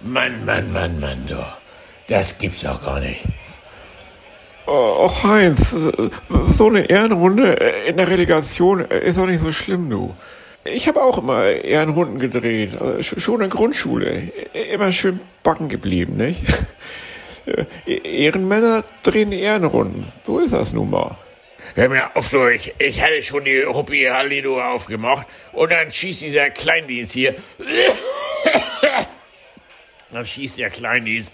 [0.00, 1.44] Mann, Mann, Mann, Mann, du.
[2.08, 3.26] Das gibt's doch gar nicht.
[4.66, 5.74] Och, Heinz,
[6.52, 7.52] so eine Ehrenrunde
[7.86, 10.14] in der Relegation ist auch nicht so schlimm, du.
[10.64, 14.32] Ich habe auch immer Ehrenrunden gedreht, also schon in der Grundschule.
[14.72, 16.42] Immer schön backen geblieben, nicht?
[17.86, 20.06] Ehrenmänner drehen Ehrenrunden.
[20.26, 21.16] So ist das nun mal.
[21.76, 26.22] Hör mir auf, du, ich, ich hatte schon die Ruppi Halido aufgemacht und dann schießt
[26.22, 27.34] dieser Kleindienst hier.
[30.12, 31.32] dann schießt der Kleindienst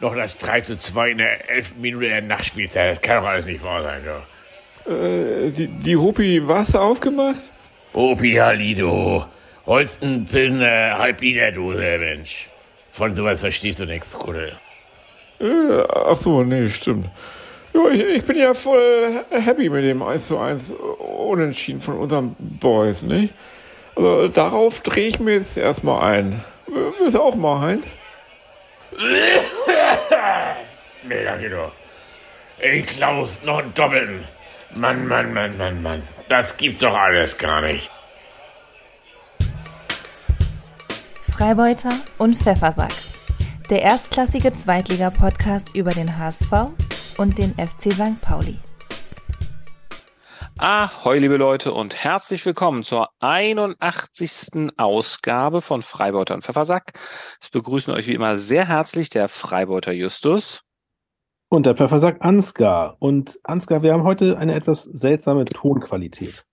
[0.00, 1.76] noch das 3 zu 2 in der 11.
[1.76, 2.90] Minute der Nachspielzeit.
[2.90, 4.90] Das kann doch alles nicht wahr sein, du.
[4.90, 7.52] Äh, die, die Ruppi was aufgemacht?
[7.94, 9.26] Ruppi Halido.
[9.66, 12.50] Holsten Pilsner Halbliterdose, Mensch.
[12.90, 14.52] Von sowas verstehst du nichts, Kuddel.
[15.40, 17.08] Äh, ach so, nee, stimmt.
[17.72, 22.36] Ja, ich, ich, bin ja voll happy mit dem 1 zu 1 Unentschieden von unseren
[22.38, 23.34] Boys, nicht?
[23.96, 26.44] Also darauf drehe ich mir jetzt erstmal ein.
[26.98, 27.86] Willst du auch mal, Heinz?
[31.24, 31.72] danke doch.
[32.60, 34.24] Ich Klaus, noch einen Doppelten.
[34.74, 36.02] Mann, Mann, Mann, Mann, Mann.
[36.28, 37.90] Das gibt's doch alles gar nicht.
[41.36, 42.92] Freibeuter und Pfeffersack.
[43.70, 46.52] Der erstklassige Zweitliga-Podcast über den HSV
[47.18, 48.20] und den FC St.
[48.20, 48.58] Pauli.
[50.58, 54.70] Ahoi, liebe Leute, und herzlich willkommen zur 81.
[54.76, 56.92] Ausgabe von Freibeuter und Pfeffersack.
[57.40, 60.62] Es begrüßen euch wie immer sehr herzlich der Freibeuter Justus.
[61.48, 62.96] Und der Pfeffersack Ansgar.
[63.00, 66.44] Und Ansgar, wir haben heute eine etwas seltsame Tonqualität.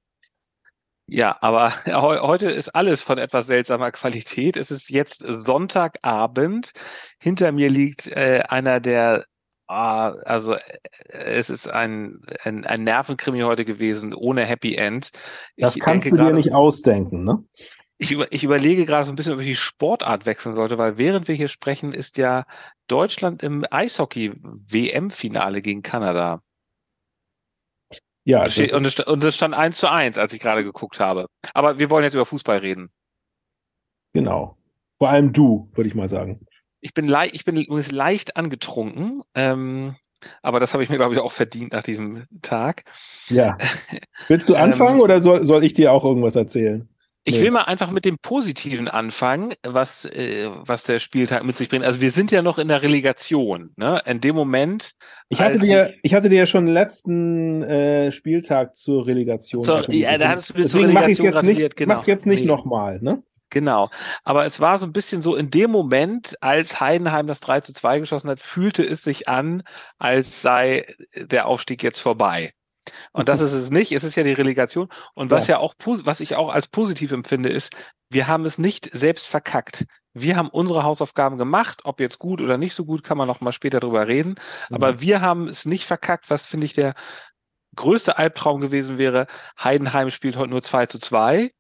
[1.05, 4.57] Ja, aber heute ist alles von etwas seltsamer Qualität.
[4.57, 6.72] Es ist jetzt Sonntagabend.
[7.19, 9.25] Hinter mir liegt äh, einer der
[9.72, 10.59] Ah, also äh,
[11.08, 15.11] es ist ein, ein, ein Nervenkrimi heute gewesen, ohne Happy End.
[15.55, 17.41] Das ich kannst du dir nicht ausdenken, ne?
[17.97, 20.97] Ich, über, ich überlege gerade so ein bisschen, ob ich die Sportart wechseln sollte, weil
[20.97, 22.44] während wir hier sprechen, ist ja
[22.88, 26.41] Deutschland im Eishockey-WM-Finale gegen Kanada.
[28.25, 28.41] Ja.
[28.44, 31.28] Und es, und es stand eins zu eins, als ich gerade geguckt habe.
[31.53, 32.91] Aber wir wollen jetzt über Fußball reden.
[34.12, 34.57] Genau.
[34.97, 36.46] Vor allem du, würde ich mal sagen.
[36.81, 39.96] Ich bin, leicht, ich bin übrigens leicht angetrunken, ähm,
[40.42, 42.84] aber das habe ich mir, glaube ich, auch verdient nach diesem Tag.
[43.28, 43.58] Ja.
[44.28, 46.88] Willst du anfangen ähm, oder soll, soll ich dir auch irgendwas erzählen?
[47.24, 47.41] Ich nee.
[47.44, 51.86] will mal einfach mit dem Positiven anfangen, was, äh, was der Spieltag mit sich bringt.
[51.86, 53.74] Also wir sind ja noch in der Relegation.
[53.75, 54.02] Ne?
[54.08, 54.94] In dem Moment.
[55.30, 59.62] Ich hatte dir, ich hatte dir ja schon letzten äh, Spieltag zur Relegation.
[59.62, 61.94] So, ja, da hattest du mir Deswegen mache ich jetzt nicht, genau.
[61.94, 62.47] mach's jetzt nicht nee.
[62.47, 63.00] nochmal.
[63.03, 63.22] Ne?
[63.51, 63.89] Genau.
[64.23, 67.73] Aber es war so ein bisschen so, in dem Moment, als Heidenheim das 3 zu
[67.73, 69.62] 2 geschossen hat, fühlte es sich an,
[70.00, 72.53] als sei der Aufstieg jetzt vorbei.
[73.11, 73.91] Und das ist es nicht.
[73.91, 74.90] Es ist ja die Relegation.
[75.13, 77.75] Und was ja, ja auch, was ich auch als positiv empfinde, ist,
[78.09, 79.85] wir haben es nicht selbst verkackt.
[80.13, 81.81] Wir haben unsere Hausaufgaben gemacht.
[81.84, 84.35] Ob jetzt gut oder nicht so gut, kann man noch mal später drüber reden.
[84.69, 84.75] Mhm.
[84.75, 86.95] Aber wir haben es nicht verkackt, was finde ich der
[87.75, 89.28] größte Albtraum gewesen wäre.
[89.61, 91.51] Heidenheim spielt heute nur 2 zu 2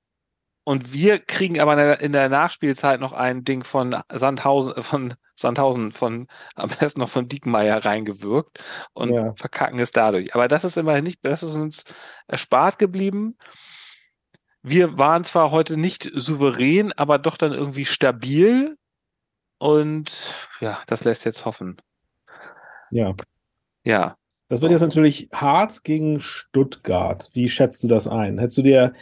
[0.63, 5.91] und wir kriegen aber in der Nachspielzeit noch ein Ding von Sandhausen, äh, von Sandhausen,
[5.91, 8.59] von, am besten noch von Diekenmeier reingewirkt
[8.93, 9.33] und ja.
[9.33, 10.35] verkacken es dadurch.
[10.35, 11.83] Aber das ist immerhin nicht, das ist uns
[12.27, 13.37] erspart geblieben.
[14.61, 18.77] Wir waren zwar heute nicht souverän, aber doch dann irgendwie stabil.
[19.57, 21.81] Und ja, das lässt jetzt hoffen.
[22.91, 23.15] Ja.
[23.83, 24.17] Ja.
[24.49, 27.29] Das wird jetzt natürlich hart gegen Stuttgart.
[27.33, 28.37] Wie schätzt du das ein?
[28.37, 28.93] Hättest du dir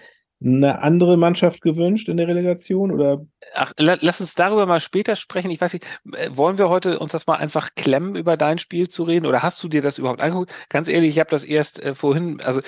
[0.41, 3.25] eine andere Mannschaft gewünscht in der Relegation oder?
[3.55, 5.51] Ach, lass uns darüber mal später sprechen.
[5.51, 8.87] Ich weiß nicht, äh, wollen wir heute uns das mal einfach klemmen, über dein Spiel
[8.87, 10.53] zu reden oder hast du dir das überhaupt angeguckt?
[10.69, 12.61] Ganz ehrlich, ich habe das erst äh, vorhin, also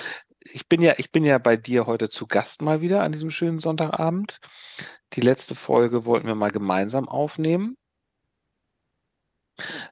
[0.44, 3.30] ich bin ja, ich bin ja bei dir heute zu Gast mal wieder an diesem
[3.30, 4.40] schönen Sonntagabend.
[5.14, 7.76] Die letzte Folge wollten wir mal gemeinsam aufnehmen.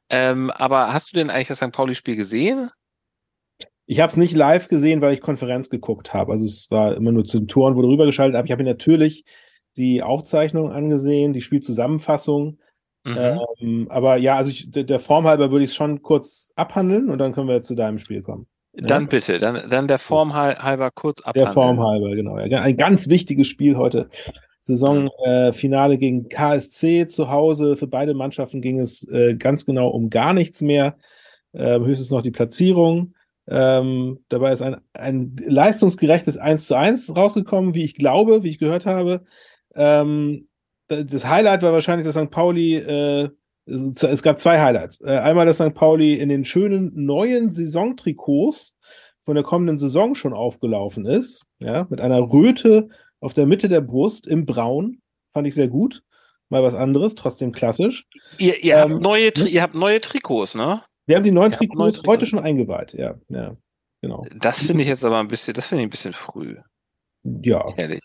[0.09, 1.73] Ähm, aber hast du denn eigentlich das St.
[1.73, 2.71] Pauli-Spiel gesehen?
[3.91, 6.31] Ich habe es nicht live gesehen, weil ich Konferenz geguckt habe.
[6.31, 8.37] Also es war immer nur zu den Toren, wurde rübergeschaltet.
[8.37, 9.25] Aber ich habe mir natürlich
[9.77, 12.61] die Aufzeichnung angesehen, die Spielzusammenfassung.
[13.03, 13.41] Mhm.
[13.61, 17.19] Ähm, aber ja, also ich, der Form halber würde ich es schon kurz abhandeln und
[17.19, 18.47] dann können wir zu deinem Spiel kommen.
[18.75, 19.09] Dann ja?
[19.09, 21.47] bitte, dann, dann der Form halber kurz abhandeln.
[21.47, 22.35] Der Form halber, genau.
[22.35, 24.09] Ein ganz wichtiges Spiel heute.
[24.61, 27.75] Saisonfinale äh, gegen KSC zu Hause.
[27.75, 30.97] Für beide Mannschaften ging es äh, ganz genau um gar nichts mehr.
[31.53, 33.15] Äh, höchstens noch die Platzierung.
[33.51, 38.59] Ähm, dabei ist ein, ein leistungsgerechtes 1 zu 1 rausgekommen, wie ich glaube, wie ich
[38.59, 39.25] gehört habe.
[39.75, 40.49] Ähm,
[40.89, 42.31] das Highlight war wahrscheinlich, dass St.
[42.31, 43.29] Pauli, äh,
[43.67, 45.01] es gab zwei Highlights.
[45.03, 45.75] Äh, einmal, dass St.
[45.75, 48.77] Pauli in den schönen neuen Saisontrikots
[49.21, 52.89] von der kommenden Saison schon aufgelaufen ist, ja, mit einer Röte
[53.21, 55.01] auf der Mitte der Brust im Braun,
[55.33, 56.03] fand ich sehr gut.
[56.49, 58.07] mal was anderes, trotzdem klassisch.
[58.39, 59.49] Ihr, ihr, Ähm, habt neue, ne?
[59.49, 60.83] ihr habt neue Trikots, ne?
[61.11, 63.17] Wir haben die neuen Trikots heute schon eingeweiht, ja.
[63.29, 63.57] ja
[64.01, 64.25] genau.
[64.41, 66.57] Das finde ich jetzt aber ein bisschen, das finde ich ein bisschen früh,
[67.25, 67.67] Ja.
[67.77, 68.01] ehrlich.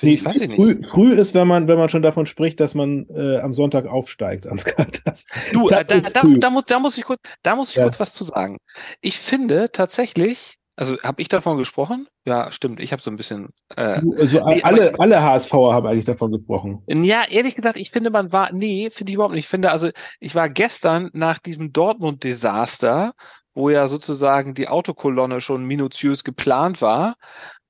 [0.00, 0.56] Nee, ich, weiß ich nicht.
[0.56, 3.84] früh, früh ist, wenn man, wenn man schon davon spricht, dass man äh, am Sonntag
[3.86, 5.24] aufsteigt ans Kaltas.
[5.52, 6.38] Du, Das äh, da, ist da, früh.
[6.38, 7.82] da, muss, da muss ich kurz, da muss ich Ja.
[7.82, 8.56] kurz was zu sagen.
[9.02, 12.06] Ich finde tatsächlich, also habe ich davon gesprochen?
[12.24, 12.80] Ja, stimmt.
[12.80, 13.50] Ich habe so ein bisschen.
[13.76, 16.82] Äh, Also Nee, alle, aber- alle HSVer haben eigentlich davon gesprochen.
[16.88, 19.44] ja, ehrlich gesagt, ich finde, man war, nee, finde ich überhaupt nicht.
[19.44, 19.90] Ich finde, also
[20.20, 23.12] ich war gestern nach diesem Dortmund-Desaster,
[23.54, 27.16] wo ja sozusagen die Autokolonne schon minutiös geplant war.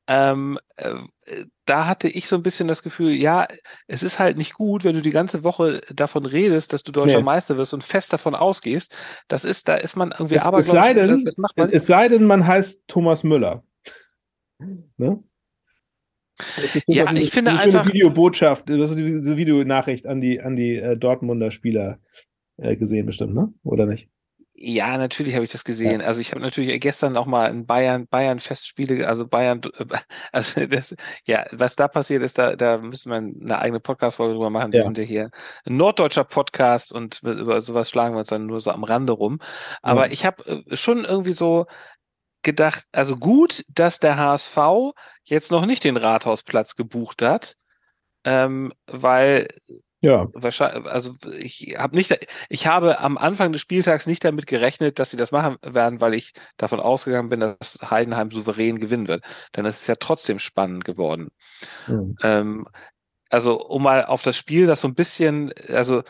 [0.08, 0.94] Ähm, äh,
[1.64, 3.46] da hatte ich so ein bisschen das Gefühl, ja,
[3.86, 7.18] es ist halt nicht gut, wenn du die ganze Woche davon redest, dass du deutscher
[7.18, 7.22] Nee.
[7.24, 8.92] Meister wirst und fest davon ausgehst.
[9.28, 11.24] Das ist, da ist man irgendwie Es- aber es sei denn,
[11.56, 13.62] das Es, sei denn, man heißt Thomas Müller.
[14.96, 15.22] Ne?
[16.86, 20.96] Ja, eine- ich finde einfach- Videobotschaft, das ist diese Videonachricht an die, an die äh,
[20.96, 22.00] Dortmunder Spieler
[22.56, 23.52] äh, gesehen, bestimmt, ne?
[23.62, 24.08] Oder nicht?
[24.64, 26.00] Ja, natürlich habe ich das gesehen.
[26.00, 29.60] Also ich habe natürlich gestern auch mal in Bayern Bayern Festspiele, also Bayern,
[30.32, 30.94] also das,
[31.24, 34.70] ja, was da passiert ist, da, da müssen wir eine eigene Podcast-Folge drüber machen.
[34.72, 34.84] Wir Ja.
[34.84, 35.30] sind ja hier
[35.64, 39.40] ein norddeutscher Podcast und über sowas schlagen wir uns dann nur so am Rande rum.
[39.82, 40.12] Aber Ja.
[40.12, 41.66] ich habe äh, schon irgendwie so
[42.42, 44.58] gedacht, also gut, dass der HSV
[45.24, 47.56] jetzt noch nicht den Rathausplatz gebucht hat,
[48.24, 49.48] ähm, weil
[50.02, 50.28] Ja.
[50.32, 55.12] wahrscheinlich, also ich habe nicht, ich habe am Anfang des Spieltags nicht damit gerechnet, dass
[55.12, 59.24] sie das machen werden, weil ich davon ausgegangen bin, dass Heidenheim souverän gewinnen wird.
[59.52, 61.28] Dann ist es ja trotzdem spannend geworden.
[61.86, 62.16] Mhm.
[62.22, 62.68] Ähm,
[63.30, 66.02] also um mal auf das Spiel, das so ein bisschen, also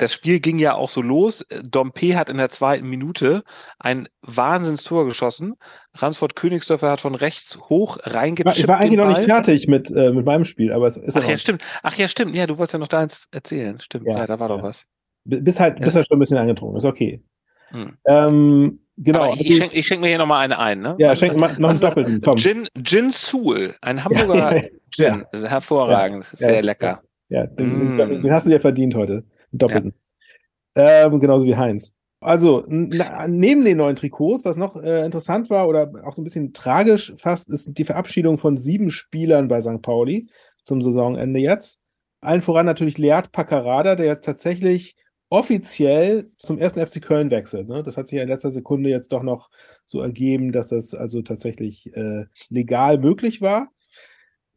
[0.00, 1.46] das Spiel ging ja auch so los.
[1.62, 3.42] Dompe hat in der zweiten Minute
[3.78, 5.54] ein Wahnsinnstor geschossen.
[5.94, 8.58] Ransford Königsdörfer hat von rechts hoch reingechippt.
[8.58, 11.28] ich war eigentlich noch nicht fertig mit, äh, mit meinem Spiel, aber es ist Ach
[11.28, 11.62] ja, stimmt.
[11.82, 12.34] Ach ja, stimmt.
[12.34, 13.78] Ja, du wolltest ja noch deins erzählen.
[13.80, 14.06] Stimmt.
[14.06, 14.64] Ja, Ja, da war doch ja.
[14.64, 14.86] was.
[15.24, 15.98] bis halt, bis Ja.
[15.98, 17.22] halt schon ein bisschen angetrunken, ist okay.
[17.70, 17.96] Hm.
[18.06, 19.24] Ähm, genau.
[19.24, 20.96] Aber ich, ich schenke schenk mir hier nochmal eine ein, ne?
[20.98, 22.36] ja, schenk mal noch einen doppelten, komm.
[22.36, 24.60] Gin, Gin Soul, ein Hamburger
[24.90, 25.24] Gin.
[25.32, 27.02] Hervorragend, sehr lecker.
[27.28, 28.22] Ja, den, Mm.
[28.22, 29.22] den hast du dir verdient heute.
[29.52, 29.94] Doppelten.
[30.74, 31.92] Ähm, genauso wie Heinz.
[32.22, 36.52] Also, neben den neuen Trikots, was noch äh, interessant war oder auch so ein bisschen
[36.52, 39.80] tragisch fast, ist die Verabschiedung von sieben Spielern bei St.
[39.80, 40.28] Pauli
[40.62, 41.80] zum Saisonende jetzt.
[42.20, 44.96] Allen voran natürlich Leat Paccarada, der jetzt tatsächlich
[45.30, 47.68] offiziell zum ersten FC Köln wechselt.
[47.68, 47.82] Ne?
[47.82, 49.48] Das hat sich ja in letzter Sekunde jetzt doch noch
[49.86, 53.70] so ergeben, dass das also tatsächlich äh, legal möglich war.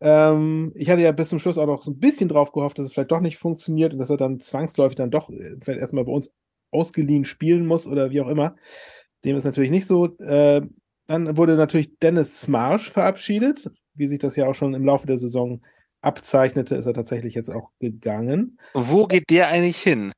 [0.04, 2.88] Ähm, ich hatte ja bis zum Schluss auch noch so ein bisschen drauf gehofft, dass
[2.88, 6.04] es vielleicht doch nicht funktioniert und dass er dann zwangsläufig dann doch äh, vielleicht erstmal
[6.04, 6.30] bei uns
[6.72, 8.58] ausgeliehen spielen muss oder wie auch immer.
[9.24, 10.18] Dem ist natürlich nicht so.
[10.18, 10.62] Äh,
[11.08, 13.72] dann wurde natürlich Dennis Smarsch verabschiedet.
[13.94, 15.62] Wie sich das ja auch schon im Laufe der Saison
[16.02, 18.60] abzeichnete, ist er tatsächlich jetzt auch gegangen.
[18.74, 20.12] Wo geht der eigentlich hin?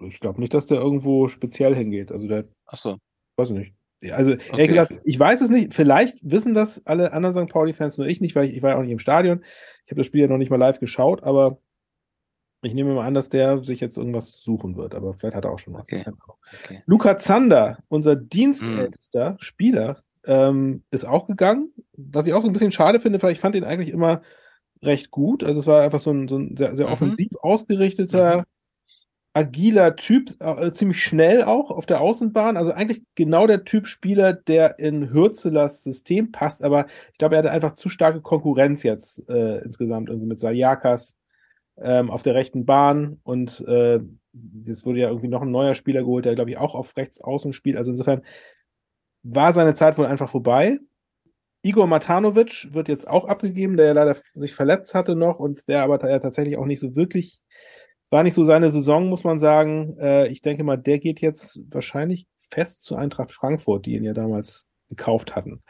[0.00, 2.10] Ich glaube nicht, dass der irgendwo speziell hingeht.
[2.10, 2.98] Also der, Achso.
[3.36, 3.74] weiß ich nicht.
[4.12, 4.66] Also, ehrlich Okay.
[4.68, 5.74] gesagt, ich weiß es nicht.
[5.74, 7.52] Vielleicht wissen das alle anderen St.
[7.52, 9.44] Pauli-Fans, nur ich nicht, weil ich, ich war ja auch nicht im Stadion.
[9.86, 11.58] Ich habe das Spiel ja noch nicht mal live geschaut, aber
[12.62, 14.94] ich nehme mal an, dass der sich jetzt irgendwas suchen wird.
[14.94, 15.82] Aber vielleicht hat er auch schon was.
[15.92, 16.02] Okay.
[16.64, 16.82] Okay.
[16.86, 21.72] Luca Zander, unser dienstältester Spieler, ähm, ist auch gegangen.
[21.96, 24.22] Was ich auch so ein bisschen schade finde, weil ich fand ihn eigentlich immer
[24.82, 25.44] recht gut.
[25.44, 26.92] Also es war einfach so ein, so ein sehr, sehr Mhm.
[26.92, 28.44] offensiv ausgerichteter,
[29.34, 32.56] agiler Typ, äh, ziemlich schnell auch auf der Außenbahn.
[32.56, 36.62] Also eigentlich genau der Typ Spieler, der in Hürzelers System passt.
[36.62, 41.16] Aber ich glaube, er hatte einfach zu starke Konkurrenz jetzt äh, insgesamt irgendwie mit Sayakas
[41.76, 44.00] ähm, auf der rechten Bahn und äh,
[44.64, 47.20] jetzt wurde ja irgendwie noch ein neuer Spieler geholt, der glaube ich auch auf rechts
[47.20, 47.76] außen spielt.
[47.76, 48.22] Also insofern
[49.24, 50.78] war seine Zeit wohl einfach vorbei.
[51.62, 55.82] Igor Matanovic wird jetzt auch abgegeben, der ja leider sich verletzt hatte noch und der
[55.82, 57.40] aber ja tatsächlich auch nicht so wirklich,
[58.14, 59.96] war nicht so seine Saison, muss man sagen.
[59.98, 64.12] Äh, ich denke mal, der geht jetzt wahrscheinlich fest zu Eintracht Frankfurt, die ihn ja
[64.12, 65.64] damals gekauft hatten.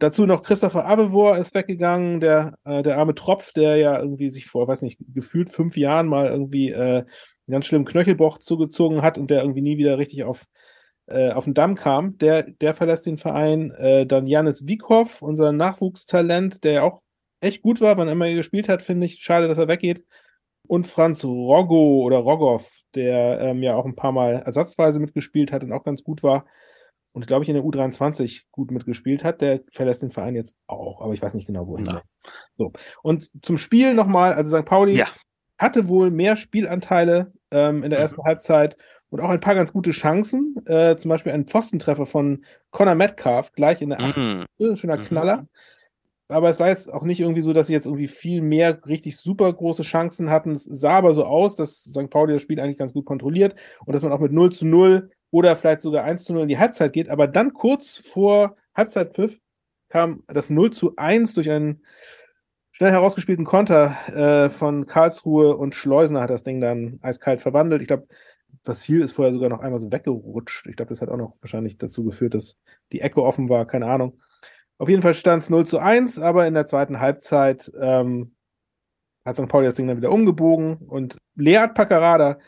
[0.00, 4.46] Dazu noch Christopher Abevor ist weggegangen, der, äh, der arme Tropf, der ja irgendwie sich
[4.46, 7.06] vor, weiß nicht, gefühlt fünf Jahren mal irgendwie äh, einen
[7.48, 10.46] ganz schlimmen Knöchelbruch zugezogen hat und der irgendwie nie wieder richtig auf,
[11.06, 12.18] äh, auf den Damm kam.
[12.18, 13.70] Der, der verlässt den Verein.
[13.70, 17.00] Äh, dann Janis Wiekow, unser Nachwuchstalent, der ja auch
[17.40, 19.22] echt gut war, wann immer er gespielt hat, finde ich.
[19.22, 20.04] Schade, dass er weggeht.
[20.70, 25.64] Und Franz Roggo oder Rogoff, der ähm, ja auch ein paar Mal ersatzweise mitgespielt hat
[25.64, 26.44] und auch ganz gut war
[27.12, 31.00] und glaube ich in der U23 gut mitgespielt hat, der verlässt den Verein jetzt auch,
[31.00, 31.86] aber ich weiß nicht genau wohin.
[31.90, 32.02] Na.
[32.56, 32.70] So.
[33.02, 34.64] Und zum Spiel nochmal, also St.
[34.64, 35.06] Pauli Ja.
[35.58, 38.02] hatte wohl mehr Spielanteile ähm, in der Mhm.
[38.04, 38.76] ersten Halbzeit
[39.08, 43.50] und auch ein paar ganz gute Chancen, äh, zum Beispiel ein Pfostentreffer von Conor Metcalf
[43.54, 44.44] gleich in der achten Mhm.
[44.56, 45.04] Minute, schöner Mhm.
[45.04, 45.46] Knaller.
[46.30, 49.16] Aber es war jetzt auch nicht irgendwie so, dass sie jetzt irgendwie viel mehr richtig
[49.16, 50.52] super große Chancen hatten.
[50.52, 52.10] Es sah aber so aus, dass St.
[52.10, 55.10] Pauli das Spiel eigentlich ganz gut kontrolliert und dass man auch mit 0 zu 0
[55.30, 57.08] oder vielleicht sogar 1 zu 0 in die Halbzeit geht.
[57.08, 59.40] Aber dann kurz vor Halbzeitpfiff
[59.88, 61.82] kam das 0 zu 1 durch einen
[62.70, 67.82] schnell herausgespielten Konter äh, von Karlsruhe und Schleusener hat das Ding dann eiskalt verwandelt.
[67.82, 68.06] Ich glaube,
[68.64, 70.66] Vassil ist vorher sogar noch einmal so weggerutscht.
[70.66, 72.56] Ich glaube, das hat auch noch wahrscheinlich dazu geführt, dass
[72.92, 74.20] die Ecke offen war, keine Ahnung.
[74.80, 78.34] Auf jeden Fall stand es 0 zu 1, aber in der zweiten Halbzeit ähm,
[79.26, 79.46] hat St.
[79.46, 82.38] Pauli das Ding dann wieder umgebogen und Leat Paccarada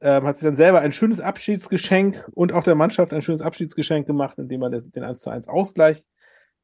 [0.00, 4.08] ähm, hat sich dann selber ein schönes Abschiedsgeschenk und auch der Mannschaft ein schönes Abschiedsgeschenk
[4.08, 6.04] gemacht, indem er den 1 zu 1 Ausgleich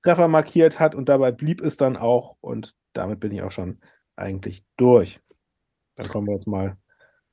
[0.02, 3.78] Treffer markiert hat und dabei blieb es dann auch und damit bin ich auch schon
[4.16, 5.20] eigentlich durch.
[5.94, 6.76] Dann kommen wir jetzt mal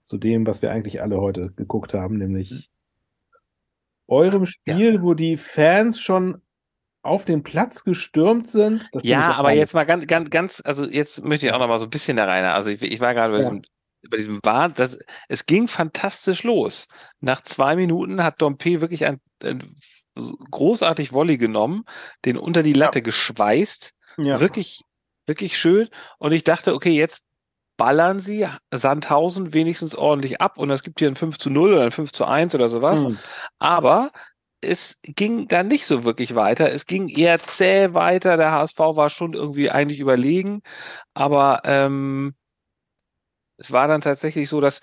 [0.04, 2.70] zu dem, was wir eigentlich alle heute geguckt haben, nämlich
[4.06, 5.02] eurem Spiel, ja.
[5.02, 6.44] wo die Fans schon
[7.04, 8.90] auf den Platz gestürmt sind.
[9.02, 11.86] ja, aber jetzt mal ganz, ganz, ganz, also jetzt möchte ich auch noch mal so
[11.86, 12.46] ein bisschen da rein.
[12.46, 13.50] Also ich, ich war gerade bei ja.
[13.50, 13.62] diesem
[14.10, 16.88] bei diesem war, das, es ging fantastisch los.
[17.20, 19.76] Nach zwei Minuten hat Dompe wirklich ein, ein
[20.16, 21.84] großartig Volley genommen,
[22.26, 23.04] den unter die Latte ja.
[23.04, 23.94] geschweißt.
[24.18, 24.40] Ja.
[24.40, 24.82] Wirklich,
[25.28, 25.90] wirklich schön.
[26.18, 27.22] Und ich dachte, okay, jetzt
[27.78, 31.84] ballern sie Sandhausen wenigstens ordentlich ab und es gibt hier ein 5 zu 0 oder
[31.84, 33.06] ein 5 zu 1 oder sowas.
[33.06, 33.18] Mhm.
[33.58, 34.12] Aber
[34.62, 36.72] es ging dann nicht so wirklich weiter.
[36.72, 38.38] Es ging eher zäh weiter.
[38.38, 40.62] Der HSV war schon irgendwie eigentlich überlegen.
[41.14, 42.36] Aber ähm,
[43.58, 44.82] es war dann tatsächlich so, dass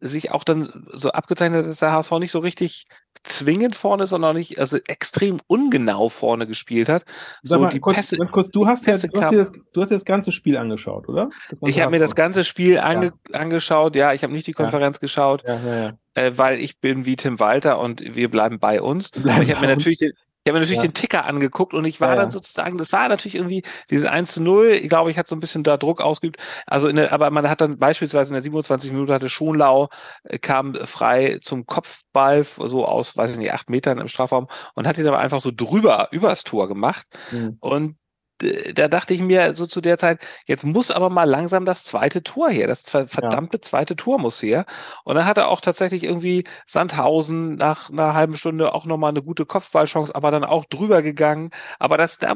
[0.00, 2.86] sich auch dann so abgezeichnet dass der HSV nicht so richtig
[3.24, 7.04] zwingend vorne, sondern nicht, also extrem ungenau vorne gespielt hat.
[7.42, 9.90] Sag so mal, die kurz, Pässe, kurz, du hast ja, du hast, das, du hast
[9.90, 11.30] das ganze Spiel angeschaut, oder?
[11.62, 13.38] Ich habe mir das ganze Spiel ange, ja.
[13.38, 15.00] angeschaut, ja, ich habe nicht die Konferenz ja.
[15.00, 19.10] geschaut, ja, äh, weil ich bin wie Tim Walter und wir bleiben bei uns.
[19.10, 20.12] Bleiben ich habe mir natürlich den,
[20.48, 20.88] habe mir natürlich ja.
[20.88, 24.32] den Ticker angeguckt und ich war ja, dann sozusagen, das war natürlich irgendwie dieses 1
[24.32, 26.38] zu 0, ich glaube, ich hatte so ein bisschen da Druck ausgeübt.
[26.66, 29.88] Also in der, aber man hat dann beispielsweise in der 27 Minute hatte Schonlau,
[30.24, 34.86] äh, kam frei zum Kopfball, so aus, weiß ich nicht, acht Metern im Strafraum und
[34.86, 37.06] hat ihn aber einfach so drüber, übers Tor gemacht.
[37.30, 37.56] Mhm.
[37.60, 37.97] Und
[38.38, 42.22] da dachte ich mir so zu der Zeit, jetzt muss aber mal langsam das zweite
[42.22, 42.68] Tor her.
[42.68, 43.62] Das verdammte ja.
[43.62, 44.64] zweite Tor muss her.
[45.04, 49.22] Und dann hat er auch tatsächlich irgendwie Sandhausen nach einer halben Stunde auch nochmal eine
[49.22, 51.50] gute Kopfballchance, aber dann auch drüber gegangen.
[51.78, 52.32] Aber das, da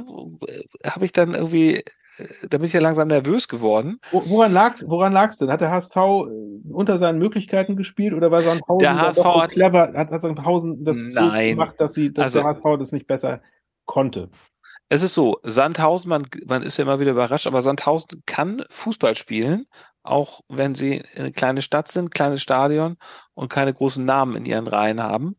[0.47, 1.85] äh, habe ich dann irgendwie, äh,
[2.49, 3.99] da bin ich ja langsam nervös geworden.
[4.11, 5.51] Woran lag's, woran lag's denn?
[5.51, 9.51] Hat der HSV äh, unter seinen Möglichkeiten gespielt oder war Sandhausen der HSV so hat,
[9.51, 11.51] clever, hat, hat Sandhausen das Nein.
[11.51, 13.41] So gemacht, dass sie, dass also, der HSV das nicht besser
[13.85, 14.31] konnte?
[14.93, 19.17] Es ist so, Sandhausen, man, man ist ja immer wieder überrascht, aber Sandhausen kann Fußball
[19.17, 19.67] spielen,
[20.03, 22.99] auch wenn sie eine kleine Stadt sind, kleines Stadion
[23.33, 25.39] und keine großen Namen in ihren Reihen haben.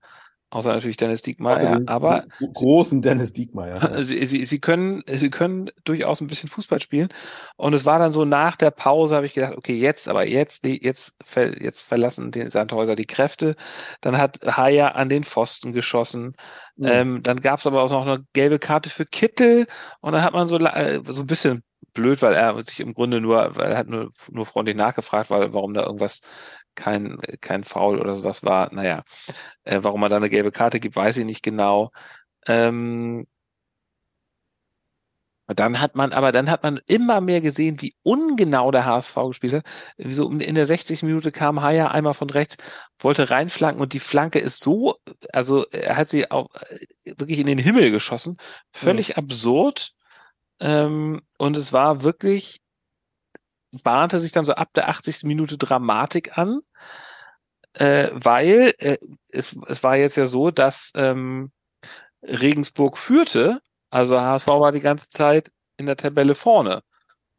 [0.53, 4.03] Außer natürlich Dennis Diekmeyer, aber großen Dennis Diekmeyer.
[4.03, 7.09] Sie, sie, sie können, sie können durchaus ein bisschen Fußball spielen.
[7.55, 10.63] Und es war dann so nach der Pause, habe ich gedacht, okay, jetzt, aber jetzt,
[10.65, 11.13] jetzt,
[11.59, 13.55] jetzt verlassen die Sandhäuser die Kräfte.
[14.01, 16.35] Dann hat Haya an den Pfosten geschossen.
[16.75, 16.85] Mhm.
[16.85, 19.65] Ähm, dann gab es aber auch noch eine gelbe Karte für Kittel.
[20.01, 23.21] Und dann hat man so, äh, so ein bisschen blöd, weil er sich im Grunde
[23.21, 26.21] nur, weil er hat nur, nur freundlich nachgefragt, weil, warum da irgendwas
[26.75, 28.73] kein, kein Foul oder sowas war.
[28.73, 29.03] Naja,
[29.63, 31.91] äh, warum man da eine gelbe Karte gibt, weiß ich nicht genau.
[32.47, 33.27] Ähm,
[35.47, 39.53] dann hat man, aber dann hat man immer mehr gesehen, wie ungenau der HSV gespielt
[39.53, 39.65] hat.
[39.97, 41.03] So in der 60.
[41.03, 42.57] Minute kam Haya einmal von rechts,
[42.99, 44.95] wollte reinflanken und die Flanke ist so,
[45.33, 46.85] also er hat sie auch äh,
[47.17, 48.37] wirklich in den Himmel geschossen.
[48.71, 49.15] Völlig mhm.
[49.15, 49.93] absurd.
[50.63, 52.61] Ähm, und es war wirklich
[53.83, 55.23] bahnte sich dann so ab der 80.
[55.23, 56.61] Minute Dramatik an,
[57.73, 58.97] äh, weil äh,
[59.29, 61.51] es, es war jetzt ja so, dass ähm,
[62.23, 66.81] Regensburg führte, also HSV war die ganze Zeit in der Tabelle vorne.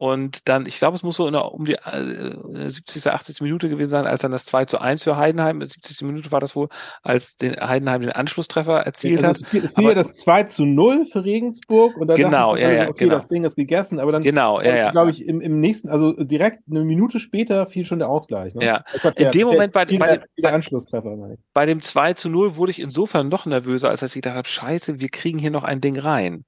[0.05, 3.41] Und dann, ich glaube, es muss so in der, um die äh, 70., 80.
[3.41, 6.03] Minute gewesen sein, als dann das 2 zu 1 für Heidenheim, 70.
[6.03, 6.67] Minute war das wohl,
[7.01, 9.63] als den Heidenheim den Anschlusstreffer erzielt ja, also hat.
[9.63, 13.05] Es fiel ja das 2 zu 0 für Regensburg und dann genau, ja, ja, okay,
[13.05, 13.15] genau.
[13.15, 14.91] das Ding ist gegessen, aber dann, genau, ja, ja.
[14.91, 18.53] glaube ich, im, im nächsten, also direkt eine Minute später fiel schon der Ausgleich.
[18.53, 18.63] Ne?
[18.63, 18.83] Ja,
[19.15, 21.17] in dem Moment bei, bei, bei, Anschlusstreffer.
[21.51, 24.47] Bei dem 2 zu 0 wurde ich insofern noch nervöser, als dass ich gedacht habe,
[24.47, 26.45] scheiße, wir kriegen hier noch ein Ding rein.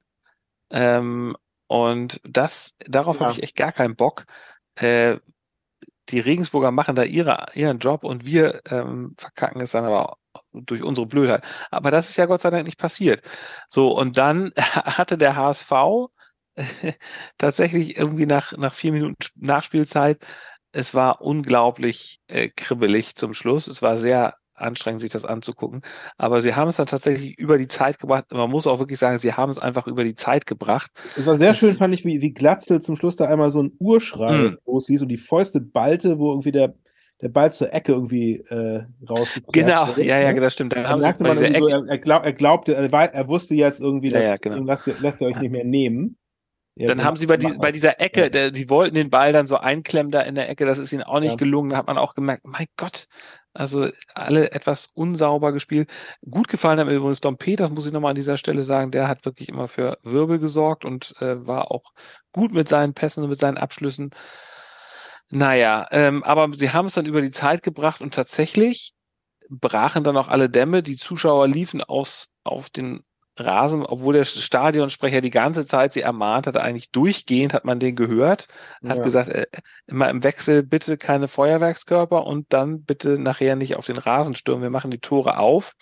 [0.69, 1.35] Ähm,
[1.67, 3.27] und das, darauf ja.
[3.27, 4.25] habe ich echt gar keinen Bock.
[4.75, 5.17] Äh,
[6.09, 10.17] die Regensburger machen da ihre, ihren Job und wir ähm, verkacken es dann aber
[10.53, 11.43] durch unsere Blödheit.
[11.69, 13.23] Aber das ist ja Gott sei Dank nicht passiert.
[13.67, 15.71] So, und dann hatte der HSV
[17.37, 20.25] tatsächlich irgendwie nach, nach vier Minuten Nachspielzeit,
[20.71, 23.67] es war unglaublich äh, kribbelig zum Schluss.
[23.67, 25.81] Es war sehr anstrengend, sich das anzugucken.
[26.17, 28.25] Aber sie haben es dann tatsächlich über die Zeit gebracht.
[28.31, 30.91] Man muss auch wirklich sagen, sie haben es einfach über die Zeit gebracht.
[31.15, 33.61] Es war sehr Das- schön, fand ich, wie, wie Glatzel zum Schluss da einmal so
[33.63, 34.57] ein Urschrei Mhm.
[34.65, 36.73] losließ und die Fäuste ballte, wo irgendwie der,
[37.21, 40.39] der Ball zur Ecke irgendwie äh, rausgepresst Genau, wurde, ja, ja, ne?
[40.39, 40.73] das stimmt.
[40.75, 43.27] Dann Da haben sie merkte man so, er, er, glaub, er glaubte, er, wei- er
[43.27, 44.63] wusste jetzt irgendwie, Ja, dass ja, genau.
[44.63, 46.17] lasst, lasst ihr euch nicht mehr nehmen.
[46.75, 48.29] Ja, dann genau, haben sie bei, die, bei dieser Ecke, Ja.
[48.29, 51.01] der, die wollten den Ball dann so einklemmen da in der Ecke, das ist ihnen
[51.01, 51.35] auch nicht Ja.
[51.35, 51.71] gelungen.
[51.71, 53.07] Da hat man auch gemerkt, mein Gott,
[53.57, 55.89] also alle etwas unsauber gespielt.
[56.29, 59.25] Gut gefallen mir übrigens Dom Peters, muss ich nochmal an dieser Stelle sagen, der hat
[59.25, 61.93] wirklich immer für Wirbel gesorgt und äh, war auch
[62.31, 64.11] gut mit seinen Pässen und mit seinen Abschlüssen.
[65.29, 68.93] Naja, ähm, aber sie haben es dann über die Zeit gebracht und tatsächlich
[69.49, 70.83] brachen dann auch alle Dämme.
[70.83, 73.03] Die Zuschauer liefen aus, auf den
[73.39, 77.95] Rasen, obwohl der Stadionsprecher die ganze Zeit sie ermahnt hatte, eigentlich durchgehend hat man den
[77.95, 78.47] gehört,
[78.87, 79.03] hat Ja.
[79.03, 79.45] gesagt, äh,
[79.87, 84.63] immer im Wechsel bitte keine Feuerwerkskörper und dann bitte nachher nicht auf den Rasen stürmen,
[84.63, 85.73] wir machen die Tore auf.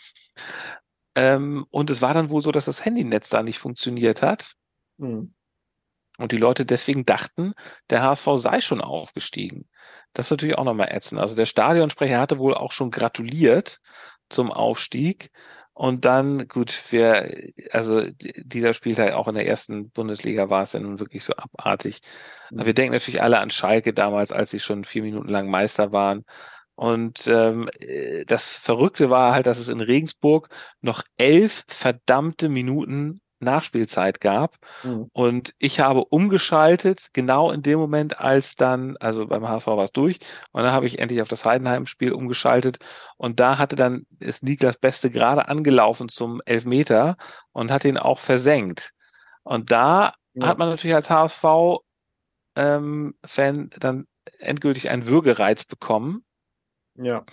[1.16, 4.56] Ähm, und es war dann wohl so, dass das Handynetz da nicht funktioniert hat
[4.98, 5.34] Mhm.
[6.18, 7.54] und die Leute deswegen dachten,
[7.90, 9.68] der HSV sei schon aufgestiegen.
[10.14, 11.20] Das ist natürlich auch nochmal ätzend.
[11.20, 13.80] Also der Stadionsprecher hatte wohl auch schon gratuliert
[14.30, 15.30] zum Aufstieg.
[15.78, 20.80] Und dann, gut, wir, also dieser Spieltag auch in der ersten Bundesliga war es ja
[20.80, 22.02] nun wirklich so abartig.
[22.54, 25.92] Aber wir denken natürlich alle an Schalke damals, als sie schon vier Minuten lang Meister
[25.92, 26.24] waren.
[26.76, 30.50] Und ähm, äh, das Verrückte war halt, dass es in Regensburg
[30.82, 34.56] noch elf verdammte Minuten Nachspielzeit gab.
[34.84, 35.10] Mhm.
[35.14, 39.92] Und ich habe umgeschaltet, genau in dem Moment, als dann, also beim HSV war es
[39.92, 40.20] durch,
[40.52, 42.80] und dann habe ich endlich auf das Heidenheim-Spiel umgeschaltet.
[43.18, 47.18] Und da hatte dann, ist Niklas Beste gerade angelaufen zum Elfmeter
[47.54, 48.92] und hat ihn auch versenkt.
[49.44, 50.48] Und da Ja.
[50.48, 51.46] hat man natürlich als HSV
[52.56, 54.08] ähm, Fan dann
[54.40, 56.24] endgültig einen Würgereiz bekommen.
[56.96, 57.26] Ja.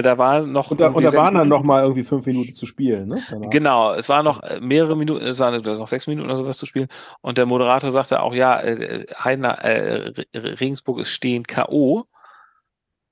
[0.00, 0.70] Da war noch.
[0.70, 3.22] Und da, und da waren dann noch mal irgendwie fünf Minuten zu spielen, ne?
[3.30, 3.50] Danach.
[3.50, 6.66] Genau, es waren noch äh, mehrere Minuten, es waren noch sechs Minuten oder sowas zu
[6.66, 6.86] spielen.
[7.20, 12.04] Und der Moderator sagte auch, ja, äh, Heidenheim, äh, Re- Regensburg ist stehend K.O.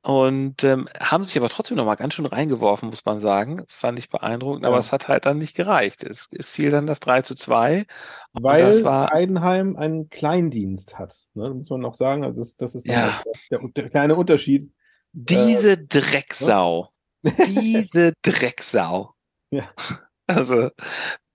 [0.02, 3.64] Und ähm, haben sich aber trotzdem noch mal ganz schön reingeworfen, muss man sagen.
[3.66, 4.78] Fand ich beeindruckend, aber Ja.
[4.78, 6.04] es hat halt dann nicht gereicht.
[6.04, 7.86] Es, es fiel dann das 3 zu 2.
[8.32, 11.50] Und Weil war, Heidenheim einen Kleindienst hat, ne?
[11.50, 12.22] muss man noch sagen.
[12.22, 13.06] Also das, das ist Ja.
[13.06, 13.12] nochmal
[13.50, 14.70] der, der kleine Unterschied.
[15.18, 16.90] Diese Drecksau.
[17.46, 19.14] diese Drecksau.
[19.50, 19.64] Ja.
[20.26, 20.70] Also,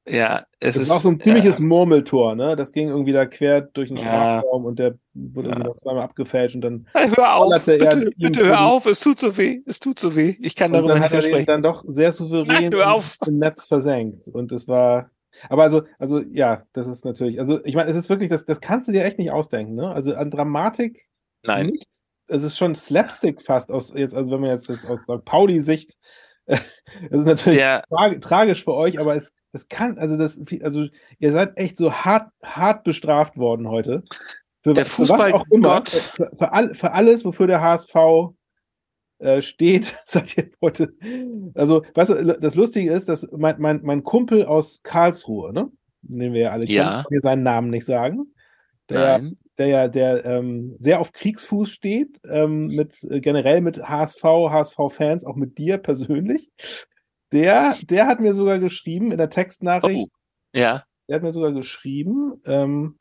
[0.08, 0.90] ja, es Das ist.
[0.90, 2.56] war auch so ein ziemliches Murmeltor, ne?
[2.56, 4.04] Das ging irgendwie da quer durch den Ja.
[4.42, 5.70] Strafraum und der wurde irgendwie Ja.
[5.70, 9.36] noch zweimal abgefälscht und dann, Äh, Hör auf, bitte, bitte hör auf, es tut so
[9.38, 10.36] weh, es tut so weh.
[10.42, 11.46] Ich kann darüber dann nicht hat er sprechen.
[11.48, 14.28] dann doch sehr souverän Nein, im Netz versenkt.
[14.28, 15.10] Und es war,
[15.50, 18.62] aber also, also ja, das ist natürlich, also ich meine, es ist wirklich, das, das
[18.62, 19.90] kannst du dir echt nicht ausdenken, ne?
[19.92, 21.08] Also an Dramatik
[21.44, 22.04] Nein, nichts.
[22.32, 25.24] Es ist schon Slapstick fast aus jetzt, also wenn man jetzt das aus St.
[25.26, 25.98] Pauli-Sicht,
[26.48, 26.60] das
[27.12, 30.86] ist natürlich der, trag, tragisch für euch, aber es, das kann, also das, also
[31.20, 34.04] ihr seid echt so hart, hart bestraft worden heute.
[34.64, 37.96] Für, Der wa- für was auch immer, für, für, all, für alles, wofür der HSV
[39.20, 40.94] äh, steht, seid ihr heute.
[41.54, 45.70] Also, weißt du, das Lustige ist, dass mein, mein, mein Kumpel aus Karlsruhe, ne?
[46.04, 46.84] Den wir ja alle Ja.
[46.84, 48.34] kennen, ich kann mir seinen Namen nicht sagen.
[48.90, 53.88] Der, nein, der ja der ähm, sehr auf Kriegsfuß steht, ähm, mit äh, generell mit
[53.88, 56.50] HSV, HSV-Fans, auch mit dir persönlich.
[57.32, 61.52] Der, der hat mir sogar geschrieben in der Textnachricht, oh, ja, der hat mir sogar
[61.52, 62.98] geschrieben, ähm,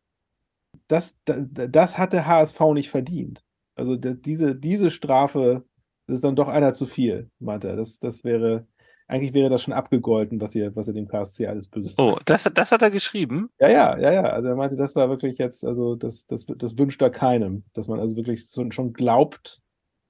[0.87, 3.43] das, das, das hat der HSV nicht verdient.
[3.75, 5.65] Also diese, diese Strafe,
[6.07, 7.77] das ist dann doch einer zu viel, meint er.
[7.77, 8.67] Das, das wäre,
[9.11, 12.45] eigentlich wäre das schon abgegolten, was ihr, was ihr dem KSC alles Böses oh, das,
[12.45, 13.51] das hat er geschrieben.
[13.59, 14.23] ja, ja, ja, ja.
[14.23, 17.89] Also er meinte, das war wirklich jetzt, also das, das, das wünscht er keinem, dass
[17.89, 19.61] man also wirklich so, schon glaubt,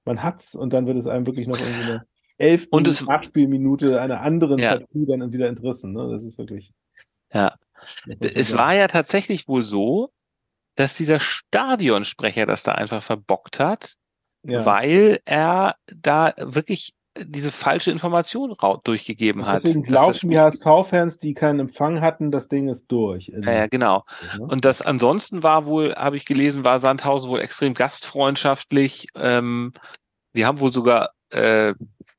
[0.05, 2.07] man hat's und dann wird es einem wirklich noch irgendwie eine
[2.39, 4.77] elf Und es- Nachspielminute einer anderen Ja.
[4.79, 5.93] Partie dann wieder entrissen.
[5.93, 6.09] Ne?
[6.11, 6.73] Das ist wirklich.
[7.33, 7.57] Ja.
[8.21, 10.11] Es war ja tatsächlich wohl so,
[10.75, 13.95] dass dieser Stadionsprecher das da einfach verbockt hat,
[14.43, 14.65] ja.
[14.65, 16.93] weil er da wirklich
[17.27, 18.55] diese falsche Information
[18.85, 19.65] durchgegeben hat.
[19.65, 23.29] Deswegen glaubten die HSV-Fans, die keinen Empfang hatten, das Ding ist durch.
[23.29, 24.05] Ja, ja, genau.
[24.37, 24.45] ne?
[24.47, 29.09] Und das ansonsten war wohl, habe ich gelesen, war Sandhausen wohl extrem gastfreundschaftlich.
[29.15, 29.73] Ähm,
[30.35, 31.71] die haben wohl sogar, äh,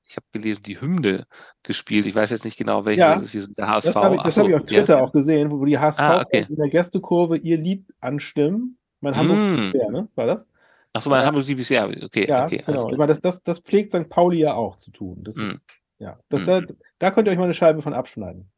[0.04, 1.26] ich habe gelesen, die Hymne
[1.64, 2.06] gespielt.
[2.06, 3.02] Ich weiß jetzt nicht genau, welche.
[3.02, 3.14] Ja.
[3.16, 3.34] das ist.
[3.34, 3.86] Wir sind der HSV.
[3.86, 4.68] Das habe ich, Ach das so, hab ich auf ja.
[4.80, 6.46] Twitter auch gesehen, wo die HSV-Fans Ah, okay.
[6.50, 8.78] in der Gästekurve ihr Lied anstimmen.
[9.00, 9.92] Mein Hamburg Mm.
[9.92, 10.08] ne?
[10.16, 10.48] War das?
[10.94, 11.28] Ach so, mein Ja.
[11.28, 12.64] Hamburg DBC, ja, okay, Ja, okay.
[12.66, 12.90] genau.
[12.90, 14.10] Ich meine, das, das, das pflegt St.
[14.10, 15.24] Pauli ja auch zu tun.
[15.24, 15.42] Das Mm.
[15.44, 15.66] ist,
[16.00, 16.20] ja.
[16.30, 16.46] Das, Mm.
[16.46, 16.62] da,
[17.00, 18.52] da könnt ihr euch mal eine Scheibe von abschneiden.